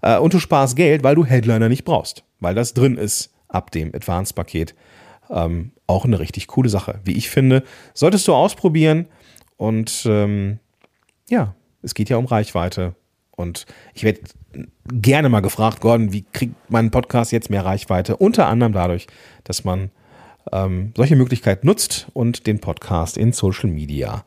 Äh, 0.01 0.17
und 0.17 0.33
du 0.33 0.39
sparst 0.39 0.75
Geld, 0.75 1.03
weil 1.03 1.15
du 1.15 1.25
Headliner 1.25 1.69
nicht 1.69 1.85
brauchst, 1.85 2.23
weil 2.39 2.55
das 2.55 2.73
drin 2.73 2.97
ist 2.97 3.31
ab 3.47 3.71
dem 3.71 3.93
Advanced-Paket. 3.93 4.75
Ähm, 5.29 5.71
auch 5.87 6.05
eine 6.05 6.19
richtig 6.19 6.47
coole 6.47 6.69
Sache, 6.69 6.99
wie 7.03 7.13
ich 7.13 7.29
finde. 7.29 7.63
Solltest 7.93 8.27
du 8.27 8.33
ausprobieren 8.33 9.07
und 9.57 10.03
ähm, 10.07 10.59
ja, 11.29 11.55
es 11.81 11.93
geht 11.93 12.09
ja 12.09 12.17
um 12.17 12.25
Reichweite. 12.25 12.95
Und 13.35 13.65
ich 13.93 14.03
werde 14.03 14.21
gerne 14.85 15.29
mal 15.29 15.41
gefragt, 15.41 15.81
Gordon, 15.81 16.13
wie 16.13 16.23
kriegt 16.23 16.55
mein 16.69 16.91
Podcast 16.91 17.31
jetzt 17.31 17.49
mehr 17.49 17.65
Reichweite? 17.65 18.17
Unter 18.17 18.47
anderem 18.47 18.73
dadurch, 18.73 19.07
dass 19.43 19.63
man 19.63 19.89
ähm, 20.51 20.93
solche 20.95 21.15
Möglichkeiten 21.15 21.65
nutzt 21.65 22.07
und 22.13 22.47
den 22.47 22.59
Podcast 22.59 23.17
in 23.17 23.31
Social 23.31 23.69
Media 23.69 24.23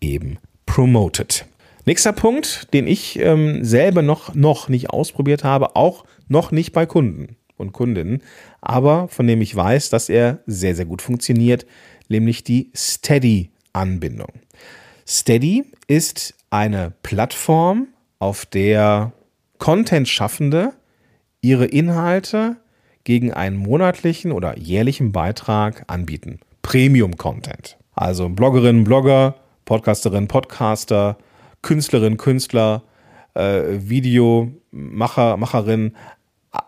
eben 0.00 0.38
promotet. 0.64 1.46
Nächster 1.84 2.12
Punkt, 2.12 2.72
den 2.72 2.86
ich 2.86 3.18
ähm, 3.20 3.64
selber 3.64 4.02
noch, 4.02 4.34
noch 4.34 4.68
nicht 4.68 4.90
ausprobiert 4.90 5.44
habe, 5.44 5.76
auch 5.76 6.04
noch 6.28 6.50
nicht 6.50 6.72
bei 6.72 6.86
Kunden 6.86 7.36
und 7.56 7.72
Kundinnen, 7.72 8.22
aber 8.60 9.08
von 9.08 9.26
dem 9.26 9.40
ich 9.40 9.54
weiß, 9.54 9.90
dass 9.90 10.08
er 10.08 10.40
sehr, 10.46 10.74
sehr 10.74 10.84
gut 10.84 11.00
funktioniert, 11.00 11.64
nämlich 12.08 12.42
die 12.42 12.70
Steady-Anbindung. 12.74 14.32
Steady 15.06 15.64
ist 15.86 16.34
eine 16.50 16.92
Plattform, 17.02 17.88
auf 18.18 18.46
der 18.46 19.12
Content-Schaffende 19.58 20.72
ihre 21.40 21.66
Inhalte 21.66 22.56
gegen 23.04 23.32
einen 23.32 23.56
monatlichen 23.56 24.32
oder 24.32 24.58
jährlichen 24.58 25.12
Beitrag 25.12 25.84
anbieten. 25.86 26.40
Premium-Content. 26.62 27.76
Also 27.94 28.28
Bloggerinnen, 28.28 28.84
Blogger, 28.84 29.36
Podcasterinnen, 29.64 30.28
Podcaster, 30.28 31.16
Künstlerinnen, 31.62 32.18
Künstler, 32.18 32.82
äh, 33.34 33.62
Videomacher, 33.78 35.36
Macherinnen, 35.36 35.96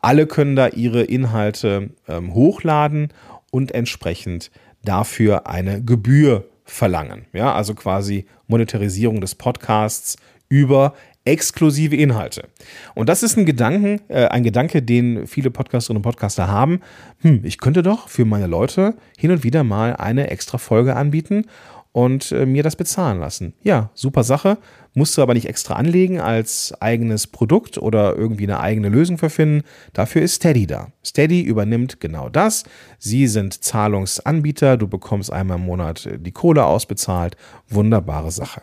alle 0.02 0.26
können 0.26 0.54
da 0.56 0.68
ihre 0.68 1.02
Inhalte 1.02 1.90
ähm, 2.08 2.34
hochladen 2.34 3.12
und 3.50 3.72
entsprechend 3.72 4.50
dafür 4.84 5.46
eine 5.46 5.82
Gebühr 5.82 6.44
verlangen. 6.64 7.26
Ja, 7.32 7.54
also 7.54 7.74
quasi 7.74 8.26
Monetarisierung 8.46 9.20
des 9.20 9.34
Podcasts 9.34 10.16
über 10.48 10.94
exklusive 11.28 11.94
Inhalte. 11.94 12.48
Und 12.94 13.08
das 13.08 13.22
ist 13.22 13.36
ein 13.36 13.44
Gedanken, 13.44 14.00
äh, 14.08 14.26
ein 14.26 14.42
Gedanke, 14.42 14.82
den 14.82 15.26
viele 15.26 15.50
Podcasterinnen 15.50 15.98
und 15.98 16.02
Podcaster 16.02 16.48
haben. 16.48 16.80
Hm, 17.20 17.42
ich 17.44 17.58
könnte 17.58 17.82
doch 17.82 18.08
für 18.08 18.24
meine 18.24 18.46
Leute 18.46 18.94
hin 19.18 19.30
und 19.30 19.44
wieder 19.44 19.62
mal 19.62 19.94
eine 19.94 20.30
extra 20.30 20.56
Folge 20.56 20.96
anbieten 20.96 21.44
und 21.92 22.32
äh, 22.32 22.46
mir 22.46 22.62
das 22.62 22.76
bezahlen 22.76 23.20
lassen. 23.20 23.52
Ja, 23.62 23.90
super 23.92 24.24
Sache. 24.24 24.56
Musst 24.94 25.18
du 25.18 25.22
aber 25.22 25.34
nicht 25.34 25.48
extra 25.48 25.74
anlegen 25.74 26.18
als 26.18 26.72
eigenes 26.80 27.26
Produkt 27.26 27.76
oder 27.76 28.16
irgendwie 28.16 28.44
eine 28.44 28.60
eigene 28.60 28.88
Lösung 28.88 29.18
für 29.18 29.30
finden. 29.30 29.64
Dafür 29.92 30.22
ist 30.22 30.36
Steady 30.36 30.66
da. 30.66 30.88
Steady 31.04 31.42
übernimmt 31.42 32.00
genau 32.00 32.30
das. 32.30 32.64
Sie 32.98 33.26
sind 33.26 33.62
Zahlungsanbieter. 33.62 34.76
Du 34.76 34.88
bekommst 34.88 35.30
einmal 35.30 35.58
im 35.58 35.66
Monat 35.66 36.08
die 36.18 36.32
Kohle 36.32 36.64
ausbezahlt. 36.64 37.36
Wunderbare 37.68 38.30
Sache. 38.30 38.62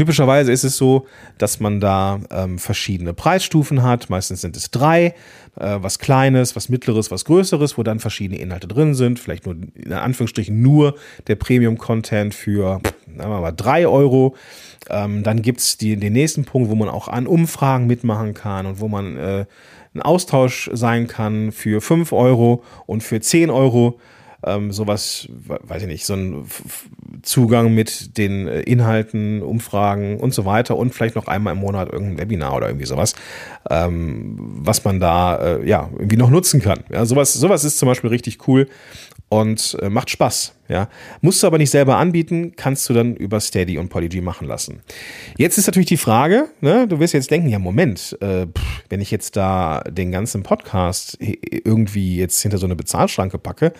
Typischerweise 0.00 0.50
ist 0.50 0.64
es 0.64 0.78
so, 0.78 1.06
dass 1.36 1.60
man 1.60 1.78
da 1.78 2.20
ähm, 2.30 2.58
verschiedene 2.58 3.12
Preisstufen 3.12 3.82
hat. 3.82 4.08
Meistens 4.08 4.40
sind 4.40 4.56
es 4.56 4.70
drei, 4.70 5.14
äh, 5.56 5.76
was 5.76 5.98
Kleines, 5.98 6.56
was 6.56 6.70
Mittleres, 6.70 7.10
was 7.10 7.26
Größeres, 7.26 7.76
wo 7.76 7.82
dann 7.82 8.00
verschiedene 8.00 8.40
Inhalte 8.40 8.66
drin 8.66 8.94
sind. 8.94 9.18
Vielleicht 9.18 9.44
nur 9.44 9.56
in 9.74 9.92
Anführungsstrichen 9.92 10.62
nur 10.62 10.94
der 11.26 11.34
Premium-Content 11.34 12.34
für, 12.34 12.80
sagen 13.14 13.30
wir 13.30 13.42
mal, 13.42 13.52
drei 13.52 13.86
Euro. 13.86 14.36
Ähm, 14.88 15.22
dann 15.22 15.42
gibt's 15.42 15.76
die, 15.76 15.96
den 15.96 16.14
nächsten 16.14 16.46
Punkt, 16.46 16.70
wo 16.70 16.74
man 16.76 16.88
auch 16.88 17.08
an 17.08 17.26
Umfragen 17.26 17.86
mitmachen 17.86 18.32
kann 18.32 18.64
und 18.64 18.80
wo 18.80 18.88
man 18.88 19.18
äh, 19.18 19.44
ein 19.94 20.00
Austausch 20.00 20.70
sein 20.72 21.08
kann 21.08 21.52
für 21.52 21.82
fünf 21.82 22.14
Euro 22.14 22.64
und 22.86 23.02
für 23.02 23.20
zehn 23.20 23.50
Euro 23.50 24.00
ähm, 24.44 24.72
sowas, 24.72 25.28
weiß 25.46 25.82
ich 25.82 25.88
nicht, 25.88 26.06
so 26.06 26.14
ein 26.14 26.44
Zugang 27.22 27.74
mit 27.74 28.16
den 28.18 28.48
äh, 28.48 28.60
Inhalten, 28.62 29.42
Umfragen 29.42 30.18
und 30.18 30.32
so 30.32 30.44
weiter 30.44 30.76
und 30.76 30.94
vielleicht 30.94 31.16
noch 31.16 31.26
einmal 31.26 31.54
im 31.54 31.60
Monat 31.60 31.92
irgendein 31.92 32.18
Webinar 32.18 32.54
oder 32.56 32.68
irgendwie 32.68 32.86
sowas, 32.86 33.14
ähm, 33.68 34.36
was 34.38 34.84
man 34.84 35.00
da 35.00 35.36
äh, 35.36 35.68
ja 35.68 35.90
irgendwie 35.92 36.16
noch 36.16 36.30
nutzen 36.30 36.60
kann. 36.62 36.80
Ja, 36.90 37.04
sowas, 37.04 37.34
sowas 37.34 37.64
ist 37.64 37.78
zum 37.78 37.86
Beispiel 37.88 38.10
richtig 38.10 38.48
cool 38.48 38.68
und 39.30 39.78
äh, 39.80 39.88
macht 39.88 40.10
Spaß. 40.10 40.54
Ja, 40.68 40.88
musst 41.20 41.42
du 41.42 41.46
aber 41.46 41.58
nicht 41.58 41.70
selber 41.70 41.96
anbieten, 41.96 42.52
kannst 42.54 42.88
du 42.88 42.92
dann 42.92 43.16
über 43.16 43.40
Steady 43.40 43.78
und 43.78 43.88
Polyg 43.88 44.22
machen 44.22 44.46
lassen. 44.46 44.82
Jetzt 45.36 45.56
ist 45.58 45.66
natürlich 45.66 45.88
die 45.88 45.96
Frage, 45.96 46.48
ne, 46.60 46.86
du 46.86 47.00
wirst 47.00 47.14
jetzt 47.14 47.30
denken, 47.30 47.48
ja 47.48 47.58
Moment, 47.58 48.16
äh, 48.20 48.46
pff, 48.46 48.84
wenn 48.88 49.00
ich 49.00 49.10
jetzt 49.10 49.36
da 49.36 49.80
den 49.88 50.12
ganzen 50.12 50.42
Podcast 50.42 51.16
irgendwie 51.20 52.16
jetzt 52.16 52.40
hinter 52.42 52.58
so 52.58 52.66
eine 52.66 52.76
Bezahlschranke 52.76 53.38
packe, 53.38 53.72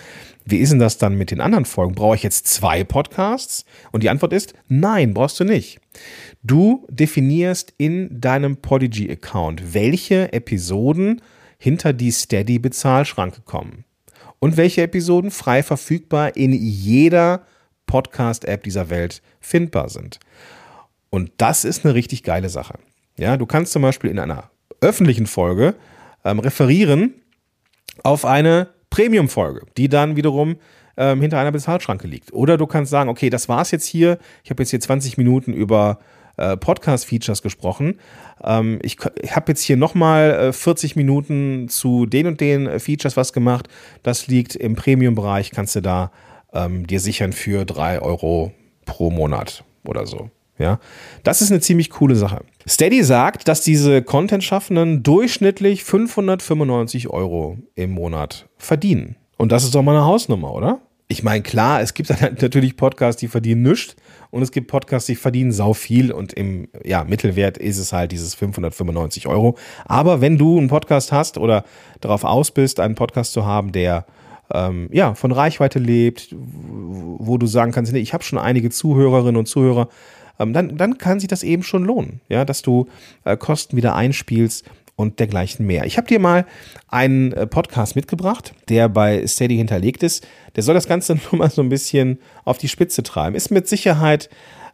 wie 0.45 0.59
ist 0.59 0.71
denn 0.71 0.79
das 0.79 0.99
dann 0.99 1.17
mit 1.17 1.31
den 1.31 1.41
anderen 1.41 1.65
Folgen? 1.65 1.95
Brauche 1.95 2.17
ich 2.17 2.23
jetzt 2.23 2.49
zwei 2.49 2.83
Podcasts? 2.83 3.65
Und 3.93 4.03
die 4.03 4.11
Antwort 4.11 4.33
ist, 4.33 4.55
nein, 4.69 5.15
brauchst 5.15 5.39
du 5.39 5.45
nicht. 5.45 5.81
Du 6.43 6.87
definierst 6.91 7.75
in 7.77 8.21
deinem 8.21 8.57
Podigy-Account, 8.57 9.75
welche 9.75 10.33
Episoden 10.33 11.23
hinter 11.59 11.93
die 11.93 12.11
Steady-Bezahlschranke 12.11 13.43
kommen 13.43 13.85
und 14.41 14.57
welche 14.57 14.83
Episoden 14.83 15.31
frei 15.31 15.63
verfügbar 15.63 16.37
in 16.37 16.53
jeder 16.53 17.43
Podcast-App 17.87 18.65
dieser 18.65 18.91
Welt 18.91 19.23
findbar 19.41 19.89
sind. 19.89 20.19
Und 21.11 21.31
das 21.39 21.65
ist 21.65 21.85
eine 21.85 21.95
richtig 21.95 22.23
geile 22.23 22.49
Sache. 22.49 22.75
Ja, 23.19 23.37
du 23.37 23.47
kannst 23.47 23.73
zum 23.73 23.83
Beispiel 23.83 24.11
in 24.11 24.19
einer 24.19 24.51
öffentlichen 24.81 25.27
Folge 25.27 25.75
ähm, 26.25 26.39
referieren 26.39 27.15
auf 28.03 28.25
eine 28.25 28.71
Premium-Folge, 28.91 29.67
die 29.77 29.89
dann 29.89 30.17
wiederum 30.17 30.57
ähm, 30.97 31.21
hinter 31.21 31.39
einer 31.39 31.53
Bezahlschranke 31.53 32.07
liegt. 32.07 32.33
Oder 32.33 32.57
du 32.57 32.67
kannst 32.67 32.91
sagen, 32.91 33.11
okay, 33.11 33.31
das 33.31 33.49
war's 33.49 33.71
jetzt 33.71 33.87
hier. 33.87 34.19
Ich 34.45 34.51
habe 34.51 34.63
jetzt 34.63 34.71
hier 34.71 34.81
20 34.81 35.19
Minuten 35.19 35.53
über 35.53 35.99
äh, 36.41 36.57
Podcast-Features 36.57 37.43
gesprochen. 37.43 38.01
Ähm, 38.43 38.79
ich 38.83 38.97
ich 39.21 39.37
habe 39.37 39.53
jetzt 39.53 39.63
hier 39.63 39.77
nochmal 39.77 40.31
äh, 40.31 40.53
40 40.53 40.97
Minuten 40.97 41.69
zu 41.69 42.07
den 42.07 42.27
und 42.27 42.41
den 42.41 42.67
äh, 42.67 42.79
Features 42.79 43.17
was 43.17 43.33
gemacht. 43.33 43.69
Das 44.03 44.27
liegt 44.27 44.57
im 44.57 44.75
Premium-Bereich, 44.75 45.51
kannst 45.51 45.77
du 45.77 45.83
da 45.83 46.11
ähm, 46.53 46.87
dir 46.87 47.01
sichern 47.01 47.33
für 47.33 47.65
3 47.65 48.01
Euro 48.01 48.53
pro 48.87 49.11
Monat 49.11 49.65
oder 49.85 50.07
so. 50.07 50.31
Ja, 50.59 50.79
das 51.23 51.41
ist 51.41 51.51
eine 51.51 51.61
ziemlich 51.61 51.89
coole 51.89 52.17
Sache. 52.17 52.43
Steady 52.69 53.03
sagt, 53.03 53.49
dass 53.49 53.63
diese 53.63 54.03
Content-Schaffenden 54.03 55.03
durchschnittlich 55.03 55.85
595 55.85 57.09
Euro 57.09 57.57
im 57.75 57.93
Monat 57.93 58.47
verdienen. 58.59 59.17
Und 59.39 59.53
das 59.53 59.65
ist 59.65 59.75
doch 59.75 59.83
mal 59.83 59.97
eine 59.97 60.05
Hausnummer, 60.05 60.53
oder? 60.53 60.83
Ich 61.09 61.23
meine, 61.23 61.43
klar, 61.43 61.81
es 61.81 61.95
gibt 61.95 62.11
natürlich 62.11 62.77
Podcasts, 62.77 63.19
die 63.19 63.29
verdienen 63.29 63.63
nichts 63.63 63.97
und 64.31 64.43
es 64.43 64.53
gibt 64.53 64.69
Podcasts, 64.69 65.07
die 65.07 65.17
verdienen 65.17 65.53
sau 65.53 65.75
viel 65.75 66.13
und 66.13 66.33
im 66.33 66.69
ja, 66.85 67.05
Mittelwert 67.05 67.59
ist 67.59 67.79
es 67.79 67.93
halt 67.93 68.13
dieses 68.13 68.35
595 68.35 69.27
Euro. 69.27 69.57
Aber 69.85 70.21
wenn 70.21 70.39
du 70.39 70.59
einen 70.59 70.69
Podcast 70.69 71.13
hast 71.13 71.39
oder 71.39 71.65
darauf 72.01 72.25
aus 72.25 72.51
bist, 72.51 72.81
einen 72.81 72.95
Podcast 72.95 73.33
zu 73.33 73.45
haben, 73.45 73.73
der 73.73 74.07
ähm, 74.53 74.89
ja, 74.93 75.15
von 75.15 75.33
Reichweite 75.33 75.79
lebt, 75.79 76.35
wo 76.37 77.39
du 77.39 77.47
sagen 77.47 77.73
kannst, 77.73 77.93
nee, 77.93 77.99
ich 78.01 78.13
habe 78.13 78.25
schon 78.25 78.39
einige 78.39 78.71
Zuhörerinnen 78.71 79.37
und 79.37 79.47
Zuhörer, 79.47 79.89
ähm, 80.39 80.53
dann, 80.53 80.77
dann 80.77 80.99
kann 80.99 81.21
sich 81.21 81.29
das 81.29 81.43
eben 81.43 81.63
schon 81.63 81.85
lohnen, 81.85 82.21
ja, 82.29 82.45
dass 82.45 82.63
du 82.63 82.89
äh, 83.25 83.37
Kosten 83.37 83.77
wieder 83.77 83.95
einspielst 83.95 84.65
und 85.01 85.19
dergleichen 85.19 85.67
mehr. 85.67 85.85
Ich 85.85 85.97
habe 85.97 86.07
dir 86.07 86.19
mal 86.19 86.47
einen 86.89 87.33
äh, 87.33 87.47
Podcast 87.47 87.97
mitgebracht, 87.97 88.55
der 88.69 88.89
bei 88.89 89.27
Steady 89.27 89.57
hinterlegt 89.57 90.03
ist. 90.03 90.27
Der 90.57 90.63
soll 90.63 90.75
das 90.75 90.89
Ganze 90.89 91.15
nur 91.31 91.39
mal 91.39 91.51
so 91.51 91.63
ein 91.63 91.69
bisschen 91.69 92.19
auf 92.45 92.59
die 92.59 92.69
Spitze 92.69 93.03
treiben. 93.03 93.35
Ist 93.35 93.51
mit 93.51 93.69
Sicherheit 93.69 94.31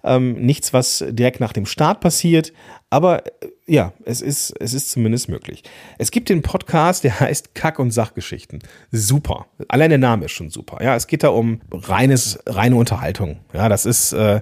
ähm, 0.06 0.34
nichts, 0.34 0.72
was 0.72 1.04
direkt 1.08 1.40
nach 1.40 1.52
dem 1.52 1.66
Start 1.66 2.00
passiert, 2.00 2.52
aber 2.90 3.26
äh, 3.26 3.30
ja, 3.66 3.92
es 4.04 4.22
ist, 4.22 4.54
es 4.60 4.72
ist 4.72 4.90
zumindest 4.90 5.28
möglich. 5.28 5.64
Es 5.98 6.12
gibt 6.12 6.28
den 6.28 6.42
Podcast, 6.42 7.02
der 7.02 7.18
heißt 7.18 7.54
Kack- 7.54 7.80
und 7.80 7.90
Sachgeschichten. 7.90 8.60
Super. 8.92 9.46
Allein 9.66 9.90
der 9.90 9.98
Name 9.98 10.26
ist 10.26 10.32
schon 10.32 10.50
super. 10.50 10.78
Ja, 10.82 10.94
es 10.94 11.08
geht 11.08 11.24
da 11.24 11.30
um 11.30 11.60
reines, 11.72 12.38
reine 12.46 12.76
Unterhaltung. 12.76 13.40
Ja, 13.52 13.68
das 13.68 13.84
ist 13.84 14.12
äh, 14.12 14.40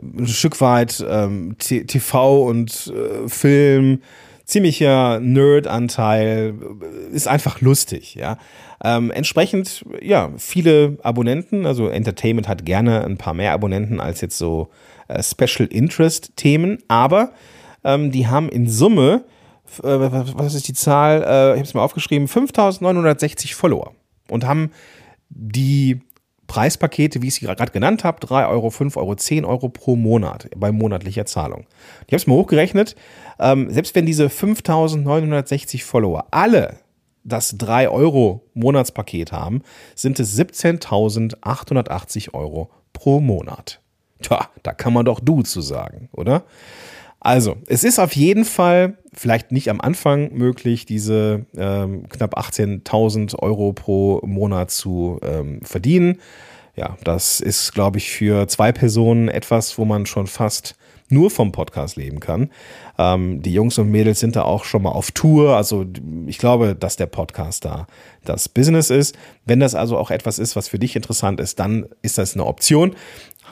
ein 0.00 0.28
Stück 0.28 0.60
weit 0.60 1.04
ähm, 1.06 1.56
TV 1.58 2.44
und 2.44 2.92
äh, 2.94 3.28
Film 3.28 4.02
ziemlicher 4.50 5.20
Nerd-Anteil, 5.20 6.54
ist 7.12 7.28
einfach 7.28 7.60
lustig, 7.60 8.14
ja. 8.14 8.38
Ähm, 8.82 9.10
entsprechend, 9.10 9.84
ja, 10.00 10.30
viele 10.38 10.98
Abonnenten, 11.02 11.66
also 11.66 11.88
Entertainment 11.88 12.48
hat 12.48 12.64
gerne 12.64 13.04
ein 13.04 13.18
paar 13.18 13.34
mehr 13.34 13.52
Abonnenten 13.52 14.00
als 14.00 14.20
jetzt 14.22 14.38
so 14.38 14.70
äh, 15.08 15.22
Special 15.22 15.68
Interest-Themen, 15.68 16.78
aber 16.88 17.32
ähm, 17.84 18.10
die 18.10 18.26
haben 18.26 18.48
in 18.48 18.68
Summe, 18.68 19.24
äh, 19.82 19.98
was 20.34 20.54
ist 20.54 20.66
die 20.66 20.74
Zahl, 20.74 21.22
äh, 21.22 21.52
ich 21.52 21.58
habe 21.58 21.62
es 21.62 21.74
mal 21.74 21.82
aufgeschrieben, 21.82 22.26
5960 22.26 23.54
Follower 23.54 23.92
und 24.28 24.46
haben 24.46 24.70
die 25.28 26.00
Preispakete, 26.50 27.22
wie 27.22 27.28
ich 27.28 27.36
sie 27.36 27.46
gerade 27.46 27.70
genannt 27.70 28.02
habe, 28.02 28.18
3 28.26 28.48
Euro, 28.48 28.70
5 28.70 28.96
Euro, 28.96 29.14
10 29.14 29.44
Euro 29.44 29.68
pro 29.68 29.94
Monat 29.94 30.50
bei 30.56 30.72
monatlicher 30.72 31.24
Zahlung. 31.24 31.68
Ich 32.08 32.12
habe 32.12 32.16
es 32.16 32.26
mal 32.26 32.34
hochgerechnet, 32.34 32.96
ähm, 33.38 33.70
selbst 33.70 33.94
wenn 33.94 34.04
diese 34.04 34.28
5960 34.28 35.84
Follower 35.84 36.26
alle 36.32 36.80
das 37.22 37.56
3 37.56 37.88
Euro 37.88 38.50
Monatspaket 38.54 39.30
haben, 39.30 39.62
sind 39.94 40.18
es 40.18 40.36
17.880 40.36 42.34
Euro 42.34 42.68
pro 42.92 43.20
Monat. 43.20 43.80
Tja, 44.20 44.48
da 44.64 44.72
kann 44.72 44.92
man 44.92 45.04
doch 45.04 45.20
du 45.20 45.42
zu 45.42 45.60
sagen, 45.60 46.08
oder? 46.10 46.42
Also, 47.20 47.58
es 47.68 47.84
ist 47.84 48.00
auf 48.00 48.16
jeden 48.16 48.44
Fall 48.44 48.98
vielleicht 49.12 49.52
nicht 49.52 49.70
am 49.70 49.80
Anfang 49.80 50.32
möglich, 50.32 50.86
diese 50.86 51.46
ähm, 51.56 52.08
knapp 52.08 52.38
18.000 52.38 53.38
Euro 53.38 53.72
pro 53.72 54.20
Monat 54.24 54.70
zu 54.70 55.18
ähm, 55.22 55.60
verdienen. 55.62 56.18
Ja, 56.76 56.96
das 57.04 57.40
ist, 57.40 57.72
glaube 57.74 57.98
ich, 57.98 58.10
für 58.10 58.46
zwei 58.48 58.72
Personen 58.72 59.28
etwas, 59.28 59.76
wo 59.78 59.84
man 59.84 60.06
schon 60.06 60.26
fast 60.26 60.76
nur 61.10 61.30
vom 61.30 61.52
Podcast 61.52 61.96
leben 61.96 62.20
kann. 62.20 62.50
Ähm, 62.98 63.42
die 63.42 63.52
Jungs 63.52 63.78
und 63.78 63.90
Mädels 63.90 64.20
sind 64.20 64.36
da 64.36 64.42
auch 64.42 64.64
schon 64.64 64.82
mal 64.82 64.90
auf 64.90 65.10
Tour. 65.10 65.56
Also 65.56 65.84
ich 66.26 66.38
glaube, 66.38 66.74
dass 66.74 66.96
der 66.96 67.06
Podcast 67.06 67.64
da 67.64 67.86
das 68.24 68.48
Business 68.48 68.90
ist. 68.90 69.16
Wenn 69.44 69.60
das 69.60 69.74
also 69.74 69.98
auch 69.98 70.10
etwas 70.10 70.38
ist, 70.38 70.56
was 70.56 70.68
für 70.68 70.78
dich 70.78 70.96
interessant 70.96 71.40
ist, 71.40 71.58
dann 71.58 71.86
ist 72.02 72.18
das 72.18 72.34
eine 72.34 72.46
Option 72.46 72.94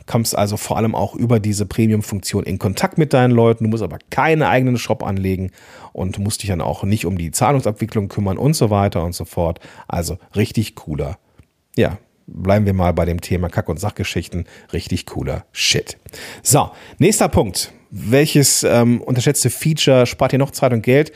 kommst 0.08 0.36
also 0.36 0.56
vor 0.56 0.76
allem 0.76 0.96
auch 0.96 1.14
über 1.14 1.38
diese 1.38 1.66
Premium-Funktion 1.66 2.42
in 2.42 2.58
Kontakt 2.58 2.98
mit 2.98 3.12
deinen 3.12 3.30
Leuten. 3.30 3.64
Du 3.64 3.70
musst 3.70 3.84
aber 3.84 3.98
keinen 4.10 4.42
eigenen 4.42 4.78
Shop 4.78 5.04
anlegen 5.04 5.52
und 5.92 6.18
musst 6.18 6.42
dich 6.42 6.48
dann 6.48 6.60
auch 6.60 6.82
nicht 6.82 7.06
um 7.06 7.16
die 7.16 7.30
Zahlungsabwicklung 7.30 8.08
kümmern 8.08 8.38
und 8.38 8.54
so 8.54 8.70
weiter 8.70 9.04
und 9.04 9.14
so 9.14 9.24
fort. 9.24 9.60
Also 9.86 10.18
richtig 10.34 10.74
cooler. 10.74 11.18
Ja, 11.76 11.98
bleiben 12.26 12.66
wir 12.66 12.72
mal 12.72 12.92
bei 12.92 13.04
dem 13.04 13.20
Thema 13.20 13.48
Kack- 13.48 13.68
und 13.68 13.78
Sachgeschichten. 13.78 14.46
Richtig 14.72 15.06
cooler 15.06 15.44
Shit. 15.52 15.98
So, 16.42 16.70
nächster 16.98 17.28
Punkt. 17.28 17.72
Welches 17.90 18.64
ähm, 18.64 19.00
unterschätzte 19.00 19.50
Feature 19.50 20.06
spart 20.06 20.32
dir 20.32 20.38
noch 20.38 20.50
Zeit 20.50 20.72
und 20.72 20.82
Geld? 20.82 21.12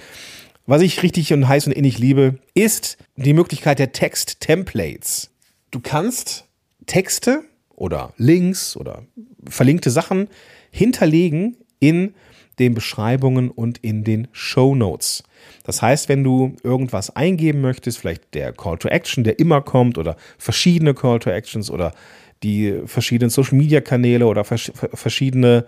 Was 0.66 0.82
ich 0.82 1.02
richtig 1.02 1.32
und 1.32 1.48
heiß 1.48 1.66
und 1.66 1.72
innig 1.72 1.98
liebe, 1.98 2.38
ist 2.54 2.98
die 3.16 3.32
Möglichkeit 3.32 3.78
der 3.78 3.92
Text-Templates. 3.92 5.30
Du 5.70 5.80
kannst 5.80 6.44
Texte 6.86 7.44
oder 7.82 8.14
Links 8.16 8.76
oder 8.76 9.02
verlinkte 9.44 9.90
Sachen 9.90 10.28
hinterlegen 10.70 11.56
in 11.80 12.14
den 12.60 12.74
Beschreibungen 12.74 13.50
und 13.50 13.78
in 13.78 14.04
den 14.04 14.28
Show 14.30 14.76
Notes. 14.76 15.24
Das 15.64 15.82
heißt, 15.82 16.08
wenn 16.08 16.22
du 16.22 16.54
irgendwas 16.62 17.16
eingeben 17.16 17.60
möchtest, 17.60 17.98
vielleicht 17.98 18.34
der 18.34 18.52
Call 18.52 18.78
to 18.78 18.86
Action, 18.86 19.24
der 19.24 19.40
immer 19.40 19.62
kommt 19.62 19.98
oder 19.98 20.16
verschiedene 20.38 20.94
Call 20.94 21.18
to 21.18 21.30
Actions 21.30 21.72
oder 21.72 21.92
die 22.44 22.82
verschiedenen 22.86 23.30
Social 23.30 23.58
Media 23.58 23.80
Kanäle 23.80 24.26
oder 24.26 24.44
verschiedene, 24.44 25.66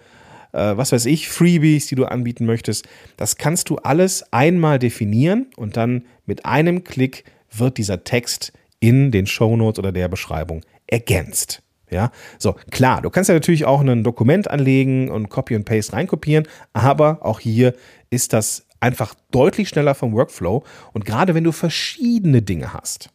äh, 0.52 0.76
was 0.76 0.92
weiß 0.92 1.06
ich, 1.06 1.28
Freebies, 1.28 1.88
die 1.88 1.96
du 1.96 2.04
anbieten 2.04 2.46
möchtest, 2.46 2.86
das 3.16 3.38
kannst 3.38 3.70
du 3.70 3.78
alles 3.78 4.32
einmal 4.32 4.78
definieren 4.78 5.46
und 5.56 5.76
dann 5.76 6.04
mit 6.26 6.44
einem 6.44 6.84
Klick 6.84 7.24
wird 7.50 7.76
dieser 7.76 8.04
Text 8.04 8.52
in 8.78 9.10
den 9.10 9.26
Show 9.26 9.56
Notes 9.56 9.80
oder 9.80 9.90
der 9.90 10.06
Beschreibung 10.06 10.60
ergänzt. 10.86 11.64
Ja, 11.90 12.10
so 12.38 12.54
klar, 12.70 13.02
du 13.02 13.10
kannst 13.10 13.28
ja 13.28 13.34
natürlich 13.34 13.66
auch 13.66 13.80
ein 13.80 14.04
Dokument 14.04 14.50
anlegen 14.50 15.10
und 15.10 15.28
Copy 15.28 15.54
und 15.54 15.64
Paste 15.64 15.92
reinkopieren, 15.92 16.48
aber 16.72 17.18
auch 17.20 17.40
hier 17.40 17.74
ist 18.10 18.32
das 18.32 18.66
einfach 18.80 19.14
deutlich 19.30 19.68
schneller 19.68 19.94
vom 19.94 20.12
Workflow 20.12 20.64
und 20.92 21.04
gerade 21.04 21.34
wenn 21.34 21.44
du 21.44 21.52
verschiedene 21.52 22.42
Dinge 22.42 22.72
hast, 22.72 23.10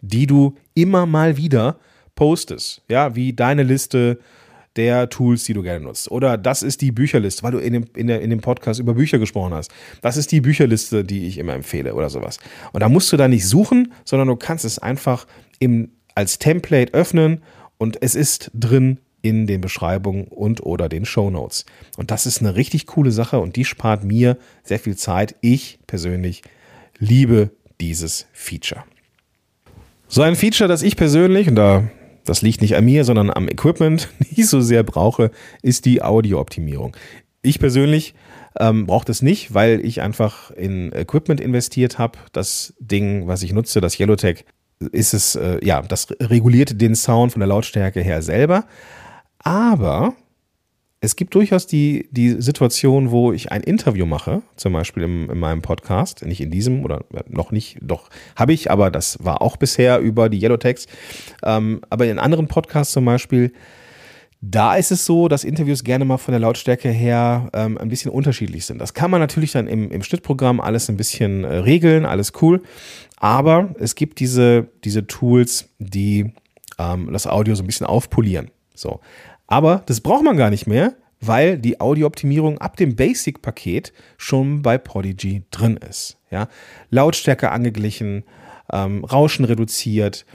die 0.00 0.26
du 0.26 0.56
immer 0.74 1.06
mal 1.06 1.36
wieder 1.36 1.78
postest, 2.14 2.82
ja, 2.88 3.14
wie 3.14 3.32
deine 3.32 3.62
Liste 3.62 4.18
der 4.78 5.10
Tools, 5.10 5.44
die 5.44 5.54
du 5.54 5.62
gerne 5.62 5.84
nutzt. 5.84 6.10
Oder 6.10 6.38
das 6.38 6.62
ist 6.62 6.80
die 6.80 6.92
Bücherliste, 6.92 7.42
weil 7.42 7.50
du 7.50 7.58
in 7.58 7.72
dem, 7.72 7.84
in, 7.96 8.06
der, 8.06 8.22
in 8.22 8.30
dem 8.30 8.40
Podcast 8.40 8.78
über 8.78 8.94
Bücher 8.94 9.18
gesprochen 9.18 9.52
hast. 9.52 9.72
Das 10.02 10.16
ist 10.16 10.30
die 10.30 10.40
Bücherliste, 10.40 11.04
die 11.04 11.26
ich 11.26 11.38
immer 11.38 11.54
empfehle 11.54 11.94
oder 11.94 12.08
sowas. 12.08 12.38
Und 12.72 12.80
da 12.80 12.88
musst 12.88 13.12
du 13.12 13.16
da 13.16 13.26
nicht 13.26 13.46
suchen, 13.46 13.92
sondern 14.04 14.28
du 14.28 14.36
kannst 14.36 14.64
es 14.64 14.78
einfach 14.78 15.26
im, 15.58 15.90
als 16.14 16.38
Template 16.38 16.94
öffnen 16.94 17.42
und 17.78 18.02
es 18.02 18.14
ist 18.14 18.50
drin 18.54 18.98
in 19.22 19.46
den 19.46 19.60
Beschreibungen 19.60 20.24
und 20.24 20.64
oder 20.64 20.88
den 20.88 21.04
Show 21.04 21.30
Notes. 21.30 21.64
Und 21.96 22.10
das 22.10 22.26
ist 22.26 22.40
eine 22.40 22.54
richtig 22.54 22.86
coole 22.86 23.10
Sache 23.10 23.40
und 23.40 23.56
die 23.56 23.64
spart 23.64 24.04
mir 24.04 24.36
sehr 24.62 24.78
viel 24.78 24.96
Zeit. 24.96 25.34
Ich 25.40 25.78
persönlich 25.86 26.42
liebe 26.98 27.50
dieses 27.80 28.26
Feature. 28.32 28.84
So 30.08 30.22
ein 30.22 30.36
Feature, 30.36 30.68
das 30.68 30.82
ich 30.82 30.96
persönlich, 30.96 31.48
und 31.48 31.56
da 31.56 31.88
das 32.28 32.42
liegt 32.42 32.60
nicht 32.60 32.76
an 32.76 32.84
mir, 32.84 33.04
sondern 33.04 33.30
am 33.30 33.48
Equipment, 33.48 34.08
nicht 34.18 34.48
so 34.48 34.60
sehr 34.60 34.82
brauche, 34.82 35.30
ist 35.62 35.84
die 35.86 36.02
Audiooptimierung. 36.02 36.96
Ich 37.42 37.58
persönlich 37.58 38.14
ähm, 38.58 38.86
brauche 38.86 39.06
das 39.06 39.22
nicht, 39.22 39.54
weil 39.54 39.84
ich 39.84 40.02
einfach 40.02 40.50
in 40.50 40.92
Equipment 40.92 41.40
investiert 41.40 41.98
habe. 41.98 42.18
Das 42.32 42.74
Ding, 42.80 43.26
was 43.26 43.42
ich 43.42 43.52
nutze, 43.52 43.80
das 43.80 43.98
Yellowtech, 43.98 44.44
ist 44.92 45.14
es, 45.14 45.34
äh, 45.34 45.64
ja, 45.64 45.82
das 45.82 46.08
reguliert 46.20 46.80
den 46.80 46.94
Sound 46.94 47.32
von 47.32 47.40
der 47.40 47.48
Lautstärke 47.48 48.00
her 48.00 48.22
selber. 48.22 48.64
Aber 49.38 50.14
es 51.00 51.14
gibt 51.14 51.34
durchaus 51.34 51.66
die, 51.66 52.08
die 52.10 52.40
Situation, 52.42 53.10
wo 53.10 53.32
ich 53.32 53.52
ein 53.52 53.62
Interview 53.62 54.04
mache, 54.04 54.42
zum 54.56 54.72
Beispiel 54.72 55.04
im, 55.04 55.30
in 55.30 55.38
meinem 55.38 55.62
Podcast, 55.62 56.24
nicht 56.24 56.40
in 56.40 56.50
diesem 56.50 56.84
oder 56.84 57.04
noch 57.28 57.52
nicht, 57.52 57.78
doch 57.80 58.08
habe 58.34 58.52
ich, 58.52 58.70
aber 58.70 58.90
das 58.90 59.24
war 59.24 59.40
auch 59.42 59.56
bisher 59.56 60.00
über 60.00 60.28
die 60.28 60.42
Yellowtext. 60.42 60.88
Ähm, 61.44 61.82
aber 61.88 62.06
in 62.06 62.18
anderen 62.18 62.48
Podcasts 62.48 62.92
zum 62.92 63.04
Beispiel, 63.04 63.52
da 64.40 64.76
ist 64.76 64.92
es 64.92 65.04
so, 65.04 65.26
dass 65.26 65.42
Interviews 65.42 65.82
gerne 65.82 66.04
mal 66.04 66.16
von 66.16 66.32
der 66.32 66.38
Lautstärke 66.38 66.90
her 66.90 67.50
ähm, 67.52 67.76
ein 67.76 67.88
bisschen 67.88 68.10
unterschiedlich 68.10 68.66
sind. 68.66 68.78
Das 68.78 68.94
kann 68.94 69.10
man 69.10 69.20
natürlich 69.20 69.52
dann 69.52 69.66
im, 69.66 69.90
im 69.90 70.02
Schnittprogramm 70.02 70.60
alles 70.60 70.88
ein 70.88 70.96
bisschen 70.96 71.44
äh, 71.44 71.56
regeln, 71.56 72.06
alles 72.06 72.32
cool. 72.40 72.62
Aber 73.16 73.74
es 73.80 73.96
gibt 73.96 74.20
diese, 74.20 74.68
diese 74.84 75.06
Tools, 75.08 75.70
die 75.78 76.32
ähm, 76.78 77.12
das 77.12 77.26
Audio 77.26 77.56
so 77.56 77.64
ein 77.64 77.66
bisschen 77.66 77.86
aufpolieren. 77.86 78.50
So. 78.74 79.00
Aber 79.48 79.82
das 79.86 80.00
braucht 80.00 80.22
man 80.22 80.36
gar 80.36 80.50
nicht 80.50 80.68
mehr, 80.68 80.94
weil 81.20 81.58
die 81.58 81.80
Audiooptimierung 81.80 82.58
ab 82.58 82.76
dem 82.76 82.94
Basic-Paket 82.94 83.92
schon 84.18 84.62
bei 84.62 84.78
Prodigy 84.78 85.42
drin 85.50 85.78
ist. 85.78 86.18
Ja? 86.30 86.48
Lautstärke 86.90 87.50
angeglichen, 87.50 88.22
ähm, 88.72 89.04
Rauschen 89.04 89.44
reduziert, 89.44 90.26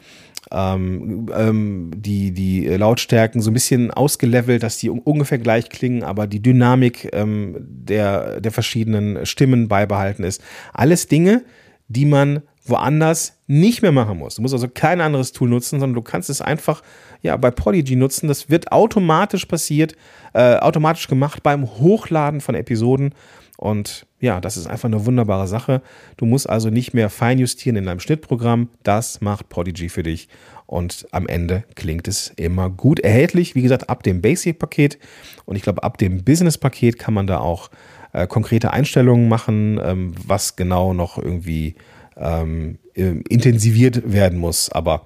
ähm, 0.54 1.26
ähm, 1.36 1.92
die, 1.96 2.32
die 2.32 2.68
Lautstärken 2.68 3.42
so 3.42 3.50
ein 3.50 3.56
bisschen 3.56 3.92
ausgelevelt, 3.92 4.64
dass 4.64 4.78
die 4.78 4.90
ungefähr 4.90 5.40
gleich 5.40 5.70
klingen, 5.70 6.04
aber 6.04 6.28
die 6.28 6.42
Dynamik 6.42 7.10
ähm, 7.12 7.56
der, 7.60 8.40
der 8.40 8.52
verschiedenen 8.52 9.26
Stimmen 9.26 9.68
beibehalten 9.68 10.24
ist. 10.24 10.42
Alles 10.72 11.08
Dinge, 11.08 11.44
die 11.88 12.06
man 12.06 12.44
woanders 12.66 13.42
nicht 13.48 13.82
mehr 13.82 13.92
machen 13.92 14.18
musst. 14.18 14.38
Du 14.38 14.42
musst 14.42 14.54
also 14.54 14.68
kein 14.70 15.02
anderes 15.02 15.34
Tool 15.34 15.50
nutzen, 15.50 15.80
sondern 15.80 15.96
du 15.96 16.02
kannst 16.02 16.30
es 16.30 16.42
einfach 16.42 16.82
ja, 17.22 17.36
bei 17.36 17.52
Polygy 17.52 17.96
nutzen. 17.96 18.28
Das 18.28 18.50
wird 18.50 18.72
automatisch 18.72 19.46
passiert, 19.46 19.96
äh, 20.34 20.58
automatisch 20.58 21.08
gemacht 21.08 21.44
beim 21.44 21.66
Hochladen 21.66 22.42
von 22.42 22.56
Episoden. 22.56 23.14
Und 23.58 24.06
ja, 24.24 24.40
das 24.40 24.56
ist 24.56 24.68
einfach 24.68 24.88
eine 24.88 25.06
wunderbare 25.06 25.50
Sache. 25.50 25.82
Du 26.16 26.26
musst 26.26 26.50
also 26.50 26.70
nicht 26.70 26.94
mehr 26.94 27.10
feinjustieren 27.10 27.76
in 27.76 27.86
deinem 27.86 28.00
Schnittprogramm. 28.00 28.70
Das 28.82 29.20
macht 29.20 29.50
Podigy 29.50 29.90
für 29.90 30.02
dich. 30.02 30.30
Und 30.66 31.06
am 31.12 31.28
Ende 31.28 31.66
klingt 31.76 32.08
es 32.08 32.32
immer 32.38 32.70
gut. 32.70 33.02
Erhältlich, 33.02 33.54
wie 33.54 33.62
gesagt, 33.62 33.90
ab 33.90 34.02
dem 34.02 34.22
Basic-Paket. 34.22 34.98
Und 35.44 35.58
ich 35.58 35.62
glaube, 35.62 35.84
ab 35.84 35.98
dem 35.98 36.24
Business-Paket 36.24 36.98
kann 36.98 37.14
man 37.14 37.28
da 37.28 37.40
auch 37.40 37.70
äh, 38.14 38.26
konkrete 38.26 38.72
Einstellungen 38.72 39.28
machen, 39.28 39.78
ähm, 39.84 40.14
was 40.26 40.56
genau 40.56 40.94
noch 40.94 41.18
irgendwie 41.18 41.76
ähm, 42.16 42.80
intensiviert 42.94 44.14
werden 44.14 44.40
muss. 44.40 44.72
Aber 44.72 45.06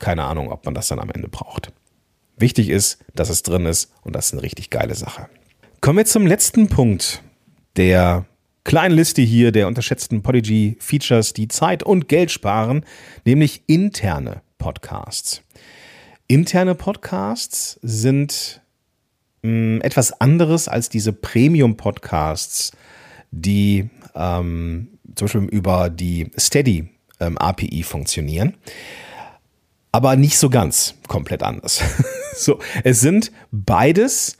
keine 0.00 0.24
Ahnung, 0.24 0.50
ob 0.50 0.64
man 0.64 0.74
das 0.74 0.88
dann 0.88 0.98
am 0.98 1.10
Ende 1.10 1.28
braucht. 1.28 1.72
Wichtig 2.36 2.68
ist, 2.68 2.98
dass 3.14 3.30
es 3.30 3.44
drin 3.44 3.64
ist 3.64 3.92
und 4.02 4.16
das 4.16 4.26
ist 4.26 4.32
eine 4.32 4.42
richtig 4.42 4.70
geile 4.70 4.96
Sache. 4.96 5.28
Kommen 5.80 5.98
wir 5.98 6.04
zum 6.04 6.26
letzten 6.26 6.66
Punkt 6.66 7.22
der 7.76 8.26
kleinen 8.66 8.96
Liste 8.96 9.22
hier 9.22 9.52
der 9.52 9.68
unterschätzten 9.68 10.22
Podigy-Features, 10.22 11.32
die 11.32 11.46
Zeit 11.46 11.84
und 11.84 12.08
Geld 12.08 12.32
sparen, 12.32 12.84
nämlich 13.24 13.62
interne 13.68 14.42
Podcasts. 14.58 15.42
Interne 16.26 16.74
Podcasts 16.74 17.78
sind 17.82 18.60
mh, 19.42 19.50
hm, 19.50 19.80
etwas 19.82 20.20
anderes 20.20 20.66
als 20.66 20.88
diese 20.88 21.12
Premium-Podcasts, 21.12 22.72
die 23.30 23.88
ähm, 24.16 24.88
zum 25.14 25.26
Beispiel 25.26 25.44
über 25.44 25.88
die 25.88 26.32
Steady 26.36 26.88
ähm, 27.20 27.38
API 27.38 27.84
funktionieren 27.84 28.54
aber 29.96 30.14
nicht 30.16 30.36
so 30.36 30.50
ganz 30.50 30.94
komplett 31.08 31.42
anders. 31.42 31.82
so, 32.36 32.58
es 32.84 33.00
sind 33.00 33.32
beides 33.50 34.36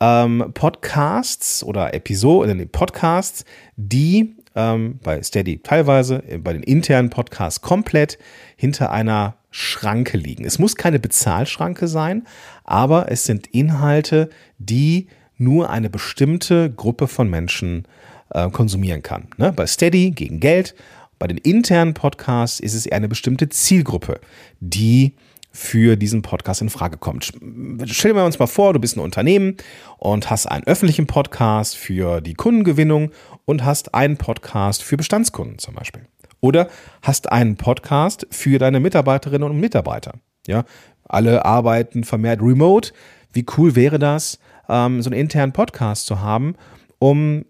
ähm, 0.00 0.52
Podcasts 0.54 1.62
oder 1.64 1.94
Episoden, 1.94 2.60
äh, 2.60 2.66
Podcasts, 2.66 3.44
die 3.76 4.36
ähm, 4.54 4.98
bei 5.02 5.22
Steady 5.22 5.60
teilweise, 5.62 6.22
äh, 6.28 6.38
bei 6.38 6.52
den 6.52 6.62
internen 6.62 7.10
Podcasts 7.10 7.60
komplett 7.60 8.18
hinter 8.56 8.90
einer 8.90 9.36
Schranke 9.50 10.18
liegen. 10.18 10.44
Es 10.44 10.58
muss 10.58 10.76
keine 10.76 10.98
Bezahlschranke 10.98 11.88
sein, 11.88 12.26
aber 12.64 13.10
es 13.10 13.24
sind 13.24 13.46
Inhalte, 13.48 14.28
die 14.58 15.08
nur 15.36 15.70
eine 15.70 15.88
bestimmte 15.88 16.70
Gruppe 16.70 17.06
von 17.06 17.30
Menschen 17.30 17.86
äh, 18.30 18.50
konsumieren 18.50 19.02
kann. 19.02 19.28
Ne? 19.36 19.52
Bei 19.52 19.66
Steady 19.66 20.10
gegen 20.10 20.40
Geld 20.40 20.74
bei 21.18 21.26
den 21.26 21.38
internen 21.38 21.94
Podcasts 21.94 22.60
ist 22.60 22.74
es 22.74 22.86
eher 22.86 22.96
eine 22.96 23.08
bestimmte 23.08 23.48
Zielgruppe, 23.48 24.20
die 24.60 25.14
für 25.50 25.96
diesen 25.96 26.22
Podcast 26.22 26.62
in 26.62 26.70
Frage 26.70 26.98
kommt. 26.98 27.24
Stellen 27.24 28.16
wir 28.16 28.24
uns 28.24 28.38
mal 28.38 28.46
vor, 28.46 28.72
du 28.72 28.80
bist 28.80 28.96
ein 28.96 29.00
Unternehmen 29.00 29.56
und 29.96 30.30
hast 30.30 30.46
einen 30.46 30.64
öffentlichen 30.64 31.06
Podcast 31.06 31.76
für 31.76 32.20
die 32.20 32.34
Kundengewinnung 32.34 33.10
und 33.44 33.64
hast 33.64 33.94
einen 33.94 34.16
Podcast 34.16 34.82
für 34.82 34.96
Bestandskunden 34.96 35.58
zum 35.58 35.74
Beispiel. 35.74 36.02
Oder 36.40 36.68
hast 37.02 37.32
einen 37.32 37.56
Podcast 37.56 38.26
für 38.30 38.58
deine 38.58 38.80
Mitarbeiterinnen 38.80 39.50
und 39.50 39.58
Mitarbeiter. 39.58 40.14
Ja, 40.46 40.64
alle 41.04 41.44
arbeiten 41.44 42.04
vermehrt 42.04 42.40
remote. 42.40 42.92
Wie 43.32 43.44
cool 43.56 43.74
wäre 43.74 43.98
das, 43.98 44.38
ähm, 44.68 45.02
so 45.02 45.10
einen 45.10 45.18
internen 45.18 45.52
Podcast 45.52 46.06
zu 46.06 46.20
haben, 46.20 46.54
um 46.98 47.44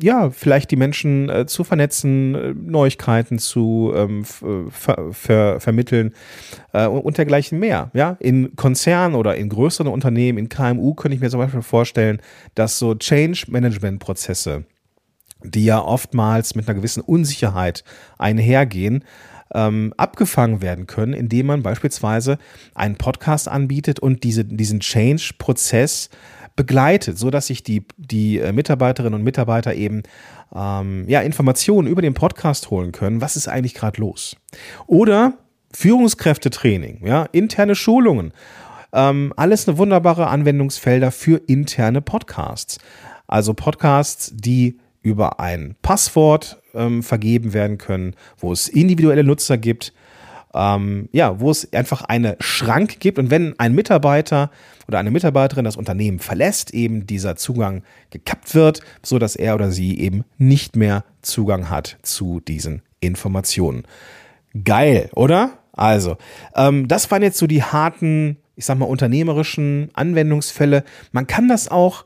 ja 0.00 0.30
vielleicht 0.30 0.70
die 0.70 0.76
Menschen 0.76 1.28
äh, 1.28 1.46
zu 1.46 1.62
vernetzen, 1.62 2.34
äh, 2.34 2.54
Neuigkeiten 2.54 3.38
zu 3.38 3.92
ähm, 3.94 4.24
äh, 4.42 4.70
ver 4.70 5.12
ver 5.12 5.60
vermitteln 5.60 6.14
äh, 6.72 6.86
und 6.86 7.16
dergleichen 7.16 7.58
mehr. 7.58 7.90
Ja, 7.94 8.16
in 8.18 8.56
Konzernen 8.56 9.14
oder 9.14 9.36
in 9.36 9.48
größeren 9.48 9.88
Unternehmen, 9.88 10.38
in 10.38 10.48
KMU 10.48 10.94
könnte 10.94 11.14
ich 11.14 11.20
mir 11.20 11.30
zum 11.30 11.40
Beispiel 11.40 11.62
vorstellen, 11.62 12.20
dass 12.54 12.78
so 12.78 12.94
Change 12.94 13.44
Management 13.48 14.00
Prozesse, 14.00 14.64
die 15.44 15.64
ja 15.64 15.80
oftmals 15.80 16.56
mit 16.56 16.68
einer 16.68 16.76
gewissen 16.76 17.00
Unsicherheit 17.00 17.84
einhergehen, 18.18 19.04
ähm, 19.54 19.94
abgefangen 19.96 20.60
werden 20.60 20.86
können, 20.86 21.14
indem 21.14 21.46
man 21.46 21.62
beispielsweise 21.62 22.38
einen 22.74 22.96
Podcast 22.96 23.48
anbietet 23.48 24.00
und 24.00 24.24
diese, 24.24 24.44
diesen 24.44 24.80
Change-Prozess 24.80 26.10
begleitet, 26.58 27.16
so 27.16 27.30
dass 27.30 27.46
sich 27.46 27.62
die, 27.62 27.84
die 27.96 28.38
äh, 28.38 28.50
Mitarbeiterinnen 28.50 29.14
und 29.14 29.22
Mitarbeiter 29.22 29.74
eben 29.74 30.02
ähm, 30.52 31.04
ja, 31.06 31.20
Informationen 31.20 31.86
über 31.86 32.02
den 32.02 32.14
Podcast 32.14 32.70
holen 32.70 32.90
können, 32.90 33.20
was 33.20 33.36
ist 33.36 33.46
eigentlich 33.46 33.74
gerade 33.74 34.00
los. 34.00 34.36
Oder 34.88 35.34
Führungskräftetraining, 35.72 37.06
ja, 37.06 37.28
interne 37.30 37.76
Schulungen. 37.76 38.32
Ähm, 38.92 39.32
alles 39.36 39.68
eine 39.68 39.78
wunderbare 39.78 40.26
Anwendungsfelder 40.26 41.12
für 41.12 41.40
interne 41.46 42.00
Podcasts. 42.00 42.78
Also 43.28 43.54
Podcasts, 43.54 44.32
die 44.34 44.78
über 45.00 45.38
ein 45.38 45.76
Passwort 45.80 46.60
ähm, 46.74 47.04
vergeben 47.04 47.52
werden 47.52 47.78
können, 47.78 48.16
wo 48.36 48.50
es 48.50 48.66
individuelle 48.66 49.22
Nutzer 49.22 49.58
gibt, 49.58 49.92
ähm, 50.54 51.08
ja, 51.12 51.40
wo 51.40 51.50
es 51.50 51.72
einfach 51.72 52.02
eine 52.02 52.36
Schranke 52.40 52.98
gibt 52.98 53.18
und 53.18 53.30
wenn 53.30 53.58
ein 53.58 53.74
Mitarbeiter 53.74 54.50
oder 54.86 54.98
eine 54.98 55.10
Mitarbeiterin 55.10 55.64
das 55.64 55.76
Unternehmen 55.76 56.18
verlässt, 56.18 56.72
eben 56.72 57.06
dieser 57.06 57.36
Zugang 57.36 57.82
gekappt 58.10 58.54
wird, 58.54 58.80
so 59.02 59.18
dass 59.18 59.36
er 59.36 59.54
oder 59.54 59.70
sie 59.70 59.98
eben 59.98 60.24
nicht 60.38 60.76
mehr 60.76 61.04
Zugang 61.22 61.68
hat 61.68 61.98
zu 62.02 62.40
diesen 62.40 62.82
Informationen. 63.00 63.84
Geil, 64.64 65.10
oder? 65.14 65.58
Also, 65.72 66.16
ähm, 66.56 66.88
das 66.88 67.10
waren 67.10 67.22
jetzt 67.22 67.38
so 67.38 67.46
die 67.46 67.62
harten, 67.62 68.38
ich 68.56 68.64
sag 68.64 68.78
mal, 68.78 68.86
unternehmerischen 68.86 69.90
Anwendungsfälle. 69.92 70.82
Man 71.12 71.26
kann 71.26 71.48
das 71.48 71.68
auch 71.70 72.04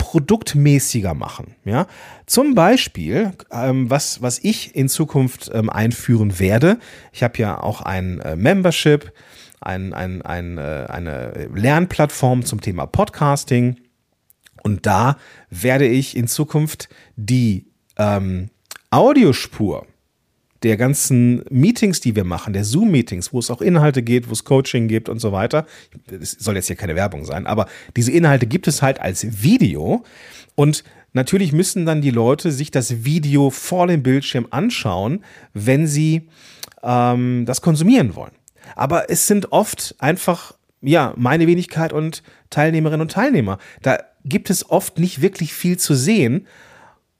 produktmäßiger 0.00 1.12
machen. 1.12 1.54
Ja? 1.64 1.86
Zum 2.24 2.54
Beispiel, 2.54 3.32
ähm, 3.52 3.90
was, 3.90 4.22
was 4.22 4.38
ich 4.38 4.74
in 4.74 4.88
Zukunft 4.88 5.50
ähm, 5.52 5.68
einführen 5.68 6.38
werde, 6.40 6.78
ich 7.12 7.22
habe 7.22 7.36
ja 7.38 7.62
auch 7.62 7.82
ein 7.82 8.18
äh, 8.20 8.34
Membership, 8.34 9.12
ein, 9.60 9.92
ein, 9.92 10.22
ein, 10.22 10.56
äh, 10.56 10.86
eine 10.88 11.50
Lernplattform 11.54 12.46
zum 12.46 12.62
Thema 12.62 12.86
Podcasting. 12.86 13.76
Und 14.62 14.86
da 14.86 15.18
werde 15.50 15.86
ich 15.86 16.16
in 16.16 16.28
Zukunft 16.28 16.88
die 17.16 17.66
ähm, 17.98 18.48
Audiospur 18.88 19.86
der 20.62 20.76
ganzen 20.76 21.42
Meetings, 21.50 22.00
die 22.00 22.14
wir 22.14 22.24
machen, 22.24 22.52
der 22.52 22.64
Zoom-Meetings, 22.64 23.32
wo 23.32 23.38
es 23.38 23.50
auch 23.50 23.60
Inhalte 23.60 24.02
geht, 24.02 24.28
wo 24.28 24.32
es 24.32 24.44
Coaching 24.44 24.88
gibt 24.88 25.08
und 25.08 25.18
so 25.18 25.32
weiter. 25.32 25.66
Es 26.10 26.32
soll 26.32 26.56
jetzt 26.56 26.66
hier 26.66 26.76
keine 26.76 26.96
Werbung 26.96 27.24
sein, 27.24 27.46
aber 27.46 27.66
diese 27.96 28.12
Inhalte 28.12 28.46
gibt 28.46 28.68
es 28.68 28.82
halt 28.82 29.00
als 29.00 29.42
Video 29.42 30.04
und 30.54 30.84
natürlich 31.12 31.52
müssen 31.52 31.86
dann 31.86 32.02
die 32.02 32.10
Leute 32.10 32.52
sich 32.52 32.70
das 32.70 33.04
Video 33.04 33.50
vor 33.50 33.86
dem 33.86 34.02
Bildschirm 34.02 34.46
anschauen, 34.50 35.24
wenn 35.54 35.86
sie 35.86 36.28
ähm, 36.82 37.44
das 37.46 37.62
konsumieren 37.62 38.14
wollen. 38.14 38.32
Aber 38.76 39.10
es 39.10 39.26
sind 39.26 39.52
oft 39.52 39.94
einfach, 39.98 40.54
ja, 40.82 41.14
meine 41.16 41.46
Wenigkeit 41.46 41.92
und 41.92 42.22
Teilnehmerinnen 42.50 43.02
und 43.02 43.12
Teilnehmer. 43.12 43.58
Da 43.82 43.98
gibt 44.24 44.50
es 44.50 44.68
oft 44.68 44.98
nicht 44.98 45.22
wirklich 45.22 45.54
viel 45.54 45.78
zu 45.78 45.94
sehen 45.94 46.46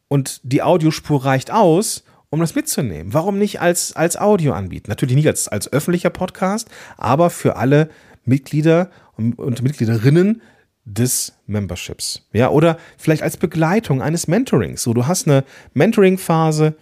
und 0.09 0.41
die 0.43 0.63
Audiospur 0.63 1.25
reicht 1.25 1.51
aus, 1.51 2.05
um 2.31 2.41
das 2.41 2.55
mitzunehmen. 2.55 3.13
Warum 3.13 3.39
nicht 3.39 3.61
als, 3.61 3.95
als 3.95 4.17
Audio 4.17 4.53
anbieten? 4.53 4.91
Natürlich 4.91 5.17
nicht 5.17 5.27
als, 5.27 5.49
als 5.49 5.73
öffentlicher 5.73 6.11
Podcast, 6.11 6.69
aber 6.97 7.29
für 7.29 7.57
alle 7.57 7.91
Mitglieder 8.25 8.91
und, 9.17 9.39
und 9.39 9.63
Mitgliederinnen 9.63 10.41
des 10.85 11.35
Memberships. 11.47 12.27
Ja, 12.33 12.51
oder 12.51 12.79
vielleicht 12.97 13.23
als 13.23 13.37
Begleitung 13.37 14.01
eines 14.01 14.29
Mentorings. 14.29 14.83
So, 14.83 14.95
du 14.95 15.07
hast 15.07 15.27
eine 15.27 15.45
Mentoring-Phase, 15.75 16.77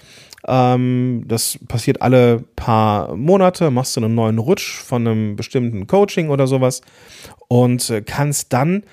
ähm, 0.47 1.25
das 1.27 1.59
passiert 1.67 2.01
alle 2.01 2.45
paar 2.57 3.17
Monate, 3.17 3.71
machst 3.71 3.97
du 3.97 4.05
einen 4.05 4.15
neuen 4.15 4.39
Rutsch 4.39 4.81
von 4.81 5.07
einem 5.07 5.37
bestimmten 5.37 5.87
Coaching 5.87 6.29
oder 6.29 6.47
sowas 6.47 6.83
und 7.49 7.91
äh, 7.91 8.03
kannst 8.03 8.53
dann 8.53 8.85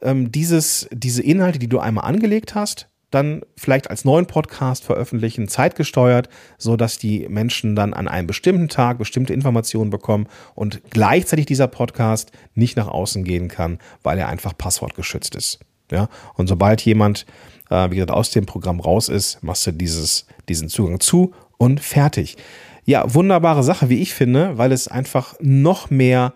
ähm, 0.00 0.32
dieses, 0.32 0.88
diese 0.90 1.22
Inhalte, 1.22 1.58
die 1.58 1.68
du 1.68 1.78
einmal 1.78 2.04
angelegt 2.04 2.54
hast, 2.54 2.88
dann 3.12 3.42
vielleicht 3.56 3.90
als 3.90 4.04
neuen 4.04 4.26
Podcast 4.26 4.84
veröffentlichen, 4.84 5.48
zeitgesteuert, 5.48 6.28
so 6.58 6.76
dass 6.76 6.98
die 6.98 7.28
Menschen 7.28 7.76
dann 7.76 7.94
an 7.94 8.08
einem 8.08 8.26
bestimmten 8.26 8.68
Tag 8.68 8.98
bestimmte 8.98 9.32
Informationen 9.32 9.90
bekommen 9.90 10.26
und 10.54 10.82
gleichzeitig 10.90 11.46
dieser 11.46 11.68
Podcast 11.68 12.32
nicht 12.54 12.76
nach 12.76 12.88
außen 12.88 13.24
gehen 13.24 13.48
kann, 13.48 13.78
weil 14.02 14.18
er 14.18 14.28
einfach 14.28 14.56
passwortgeschützt 14.56 15.34
ist. 15.34 15.60
Ja, 15.90 16.08
und 16.34 16.46
sobald 16.46 16.80
jemand 16.82 17.26
äh, 17.72 17.90
wie 17.90 17.96
gesagt, 17.96 18.10
aus 18.10 18.30
dem 18.30 18.46
Programm 18.46 18.80
raus 18.80 19.08
ist, 19.08 19.42
machst 19.42 19.66
du 19.66 19.72
dieses, 19.72 20.26
diesen 20.48 20.68
Zugang 20.68 21.00
zu 21.00 21.32
und 21.56 21.80
fertig. 21.80 22.36
Ja, 22.84 23.14
wunderbare 23.14 23.62
Sache, 23.62 23.88
wie 23.88 24.02
ich 24.02 24.12
finde, 24.12 24.58
weil 24.58 24.72
es 24.72 24.88
einfach 24.88 25.34
noch 25.40 25.90
mehr 25.90 26.34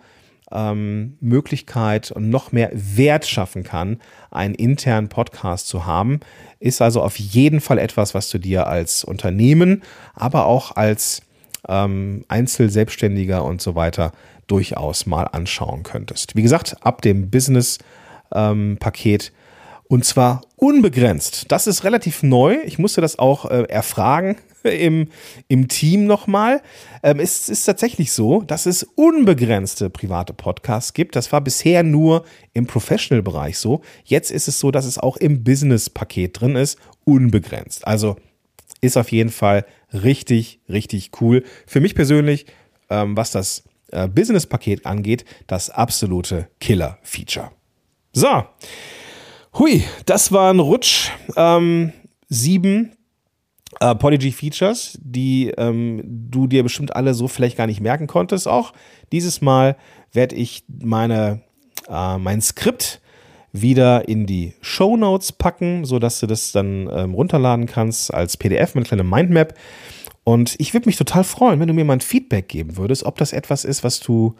ähm, 0.52 1.16
Möglichkeit 1.20 2.11
und 2.11 2.30
noch 2.30 2.52
mehr 2.52 2.70
Wert 2.72 3.26
schaffen 3.26 3.64
kann, 3.64 3.98
einen 4.30 4.54
internen 4.54 5.09
Podcast 5.09 5.68
zu 5.68 5.87
haben. 5.87 6.20
Ist 6.61 6.80
also 6.80 7.02
auf 7.02 7.18
jeden 7.18 7.61
Fall 7.61 7.78
etwas, 7.78 8.14
was 8.14 8.30
du 8.30 8.38
dir 8.38 8.66
als 8.66 9.04
Unternehmen, 9.04 9.82
aber 10.14 10.46
auch 10.46 10.76
als 10.76 11.22
ähm, 11.68 12.24
Einzelselbstständiger 12.28 13.44
und 13.44 13.61
so 13.61 13.74
weiter 13.74 14.12
durchaus 14.46 15.06
mal 15.06 15.24
anschauen 15.24 15.82
könntest. 15.82 16.37
Wie 16.37 16.42
gesagt, 16.42 16.76
ab 16.80 17.02
dem 17.02 17.30
Business-Paket 17.30 19.24
ähm, 19.24 19.35
Und 19.88 20.04
zwar 20.04 20.42
unbegrenzt. 20.54 21.46
Das 21.48 21.66
ist 21.66 21.82
relativ 21.82 22.22
neu. 22.22 22.59
Ich 22.64 22.78
musste 22.78 23.00
das 23.00 23.18
auch 23.18 23.50
äh, 23.50 23.64
erfragen 23.64 24.37
im, 24.64 25.09
im 25.49 25.69
Team 25.69 26.07
nochmal. 26.07 26.62
Ähm, 27.03 27.21
es 27.21 27.49
ist 27.49 27.64
tatsächlich 27.64 28.12
so, 28.12 28.42
dass 28.42 28.66
es 28.66 28.83
unbegrenzte 28.83 29.90
private 29.90 30.33
Podcasts 30.33 30.92
gibt. 30.92 31.16
Das 31.16 31.33
war 31.33 31.40
bisher 31.40 31.83
nur 31.83 32.25
im 32.53 32.66
Professional-Bereich 32.66 33.59
so. 33.59 33.83
Jetzt 34.05 34.31
ist 34.31 34.49
es 34.49 34.59
so, 34.59 34.71
dass 34.71 34.85
es 34.85 34.99
auch 34.99 35.16
im 35.16 35.45
Business-Paket 35.45 36.40
drin 36.40 36.57
ist, 36.57 36.79
unbegrenzt. 37.05 37.87
Also 37.87 38.16
ist 38.81 38.97
auf 38.97 39.12
jeden 39.12 39.31
Fall 39.31 39.64
richtig, 39.92 40.61
richtig 40.69 41.11
cool. 41.21 41.45
Für 41.66 41.81
mich 41.81 41.95
persönlich, 41.95 42.47
ähm, 42.90 43.16
was 43.16 43.31
das 43.31 43.64
äh, 43.92 44.09
Business-Paket 44.09 44.87
angeht, 44.87 45.25
das 45.47 45.71
absolute 45.71 46.49
Killer-Feature. 46.61 47.51
So. 48.12 48.45
Hui, 49.59 49.85
das 50.05 50.33
war 50.33 50.53
ein 50.53 50.59
Rutsch. 50.59 51.11
Ähm, 51.37 51.92
sieben 52.29 52.95
äh, 53.81 53.94
Podigy 53.94 54.33
Features, 54.33 54.98
die 55.02 55.48
ähm, 55.57 56.02
du 56.05 56.46
dir 56.46 56.62
bestimmt 56.62 56.94
alle 56.94 57.14
so 57.14 57.29
vielleicht 57.29 57.57
gar 57.57 57.66
nicht 57.66 57.81
merken 57.81 58.07
konntest. 58.07 58.48
Auch 58.48 58.72
dieses 59.12 59.40
Mal 59.40 59.76
werde 60.12 60.35
ich 60.37 60.64
meine, 60.68 61.42
äh, 61.88 62.18
mein 62.18 62.40
Skript 62.40 63.00
wieder 63.52 64.09
in 64.09 64.26
die 64.26 64.55
Show 64.61 64.96
Notes 64.96 65.33
packen, 65.33 65.85
sodass 65.85 66.20
du 66.20 66.26
das 66.26 66.52
dann 66.52 66.90
ähm, 66.92 67.14
runterladen 67.14 67.66
kannst 67.66 68.12
als 68.12 68.37
PDF 68.37 68.74
mit 68.74 68.85
einer 68.85 69.02
kleinen 69.02 69.11
Mindmap. 69.11 69.55
Und 70.24 70.57
ich 70.59 70.74
würde 70.74 70.88
mich 70.88 70.96
total 70.96 71.24
freuen, 71.24 71.61
wenn 71.61 71.68
du 71.68 71.74
mir 71.74 71.85
mal 71.85 71.94
ein 71.94 72.00
Feedback 72.00 72.48
geben 72.48 72.76
würdest, 72.76 73.05
ob 73.05 73.16
das 73.16 73.33
etwas 73.33 73.64
ist, 73.64 73.85
was 73.85 74.00
du 74.00 74.35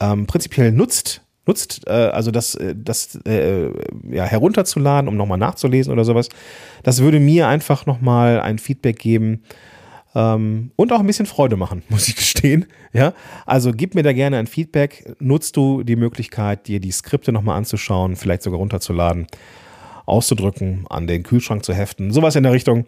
ähm, 0.00 0.26
prinzipiell 0.26 0.72
nutzt 0.72 1.22
nutzt, 1.46 1.86
äh, 1.86 1.90
also 1.90 2.30
das, 2.30 2.54
äh, 2.54 2.74
das 2.76 3.18
äh, 3.26 3.70
ja, 4.10 4.24
herunterzuladen, 4.24 5.08
um 5.08 5.16
nochmal 5.16 5.38
nachzulesen 5.38 5.92
oder 5.92 6.04
sowas. 6.04 6.28
Das 6.82 7.00
würde 7.02 7.20
mir 7.20 7.48
einfach 7.48 7.86
nochmal 7.86 8.40
ein 8.40 8.58
Feedback 8.58 8.98
geben 8.98 9.42
ähm, 10.14 10.70
und 10.76 10.92
auch 10.92 11.00
ein 11.00 11.06
bisschen 11.06 11.26
Freude 11.26 11.56
machen, 11.56 11.82
muss 11.88 12.08
ich 12.08 12.16
gestehen. 12.16 12.66
Ja, 12.92 13.14
also 13.46 13.72
gib 13.72 13.94
mir 13.94 14.02
da 14.02 14.12
gerne 14.12 14.38
ein 14.38 14.46
Feedback. 14.46 15.14
Nutzt 15.18 15.56
du 15.56 15.82
die 15.82 15.96
Möglichkeit, 15.96 16.68
dir 16.68 16.80
die 16.80 16.92
Skripte 16.92 17.32
nochmal 17.32 17.56
anzuschauen, 17.56 18.16
vielleicht 18.16 18.42
sogar 18.42 18.58
runterzuladen, 18.58 19.26
auszudrücken, 20.06 20.86
an 20.88 21.06
den 21.06 21.22
Kühlschrank 21.22 21.64
zu 21.64 21.74
heften, 21.74 22.12
sowas 22.12 22.36
in 22.36 22.42
der 22.42 22.52
Richtung. 22.52 22.86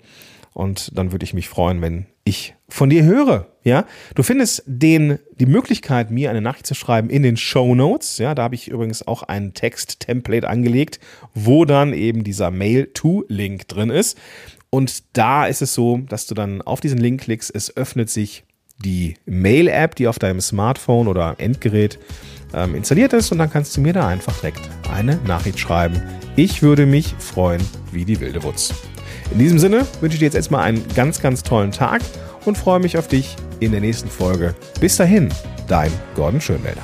Und 0.55 0.97
dann 0.97 1.12
würde 1.12 1.25
ich 1.25 1.35
mich 1.35 1.49
freuen, 1.49 1.83
wenn 1.83 2.07
ich 2.23 2.55
von 2.69 2.88
dir 2.88 3.05
höre. 3.05 3.49
Ja, 3.64 3.87
du 4.14 4.23
findest 4.23 4.62
den, 4.67 5.19
die 5.38 5.47
Möglichkeit, 5.47 6.11
mir 6.11 6.31
eine 6.31 6.40
Nachricht 6.40 6.67
zu 6.67 6.75
schreiben 6.75 7.11
in 7.11 7.23
den 7.23 7.37
Show 7.37 7.75
Notes. 7.75 8.19
Ja, 8.19 8.35
da 8.35 8.45
habe 8.45 8.55
ich 8.55 8.69
übrigens 8.69 9.07
auch 9.07 9.25
ein 9.25 9.53
Text-Template 9.53 10.49
angelegt, 10.49 11.01
wo 11.35 11.64
dann 11.64 11.93
eben 11.93 12.25
dieser 12.25 12.51
Mail-to-Link 12.51 13.67
drin 13.69 13.90
ist. 13.90 14.17
Und 14.71 15.03
da 15.17 15.47
ist 15.47 15.61
es 15.61 15.75
so, 15.75 15.99
dass 16.09 16.27
du 16.27 16.35
dann 16.35 16.62
auf 16.62 16.81
diesen 16.81 16.99
Link 16.99 17.23
klickst, 17.23 17.55
es 17.55 17.77
öffnet 17.77 18.09
sich 18.09 18.45
die 18.79 19.14
Mail-App, 19.27 19.95
die 19.97 20.09
auf 20.09 20.19
deinem 20.19 20.40
Smartphone 20.40 21.09
oder 21.09 21.37
Endgerät 21.38 21.99
ähm, 22.53 22.75
installiert 22.75 23.12
ist 23.12 23.33
und 23.33 23.38
dann 23.38 23.51
kannst 23.51 23.77
du 23.77 23.81
mir 23.81 23.93
da 23.93 24.09
einfach 24.09 24.38
direkt 24.40 24.69
eine 24.90 25.17
Nachricht 25.27 25.59
schreiben. 25.59 26.03
Ich 26.37 26.62
würde 26.62 26.87
mich 26.87 27.14
freuen 27.19 27.62
wie 27.93 28.05
die 28.05 28.21
wilde 28.21 28.43
Wutz. 28.43 28.75
In 29.31 29.39
diesem 29.39 29.59
Sinne 29.59 29.87
wünsche 30.01 30.15
ich 30.15 30.21
dir 30.21 30.27
jetzt 30.27 30.35
erstmal 30.35 30.65
einen 30.65 30.85
ganz, 30.95 31.21
ganz 31.21 31.43
tollen 31.43 31.73
Tag 31.73 32.03
und 32.45 32.59
freue 32.59 32.81
mich 32.81 32.99
auf 32.99 33.09
dich 33.09 33.37
in 33.61 33.73
der 33.73 33.81
nächsten 33.81 34.09
Folge. 34.09 34.55
Bis 34.81 34.97
dahin, 34.97 35.29
dein 35.69 35.91
Gordon 36.15 36.41
Schönwälder. 36.41 36.83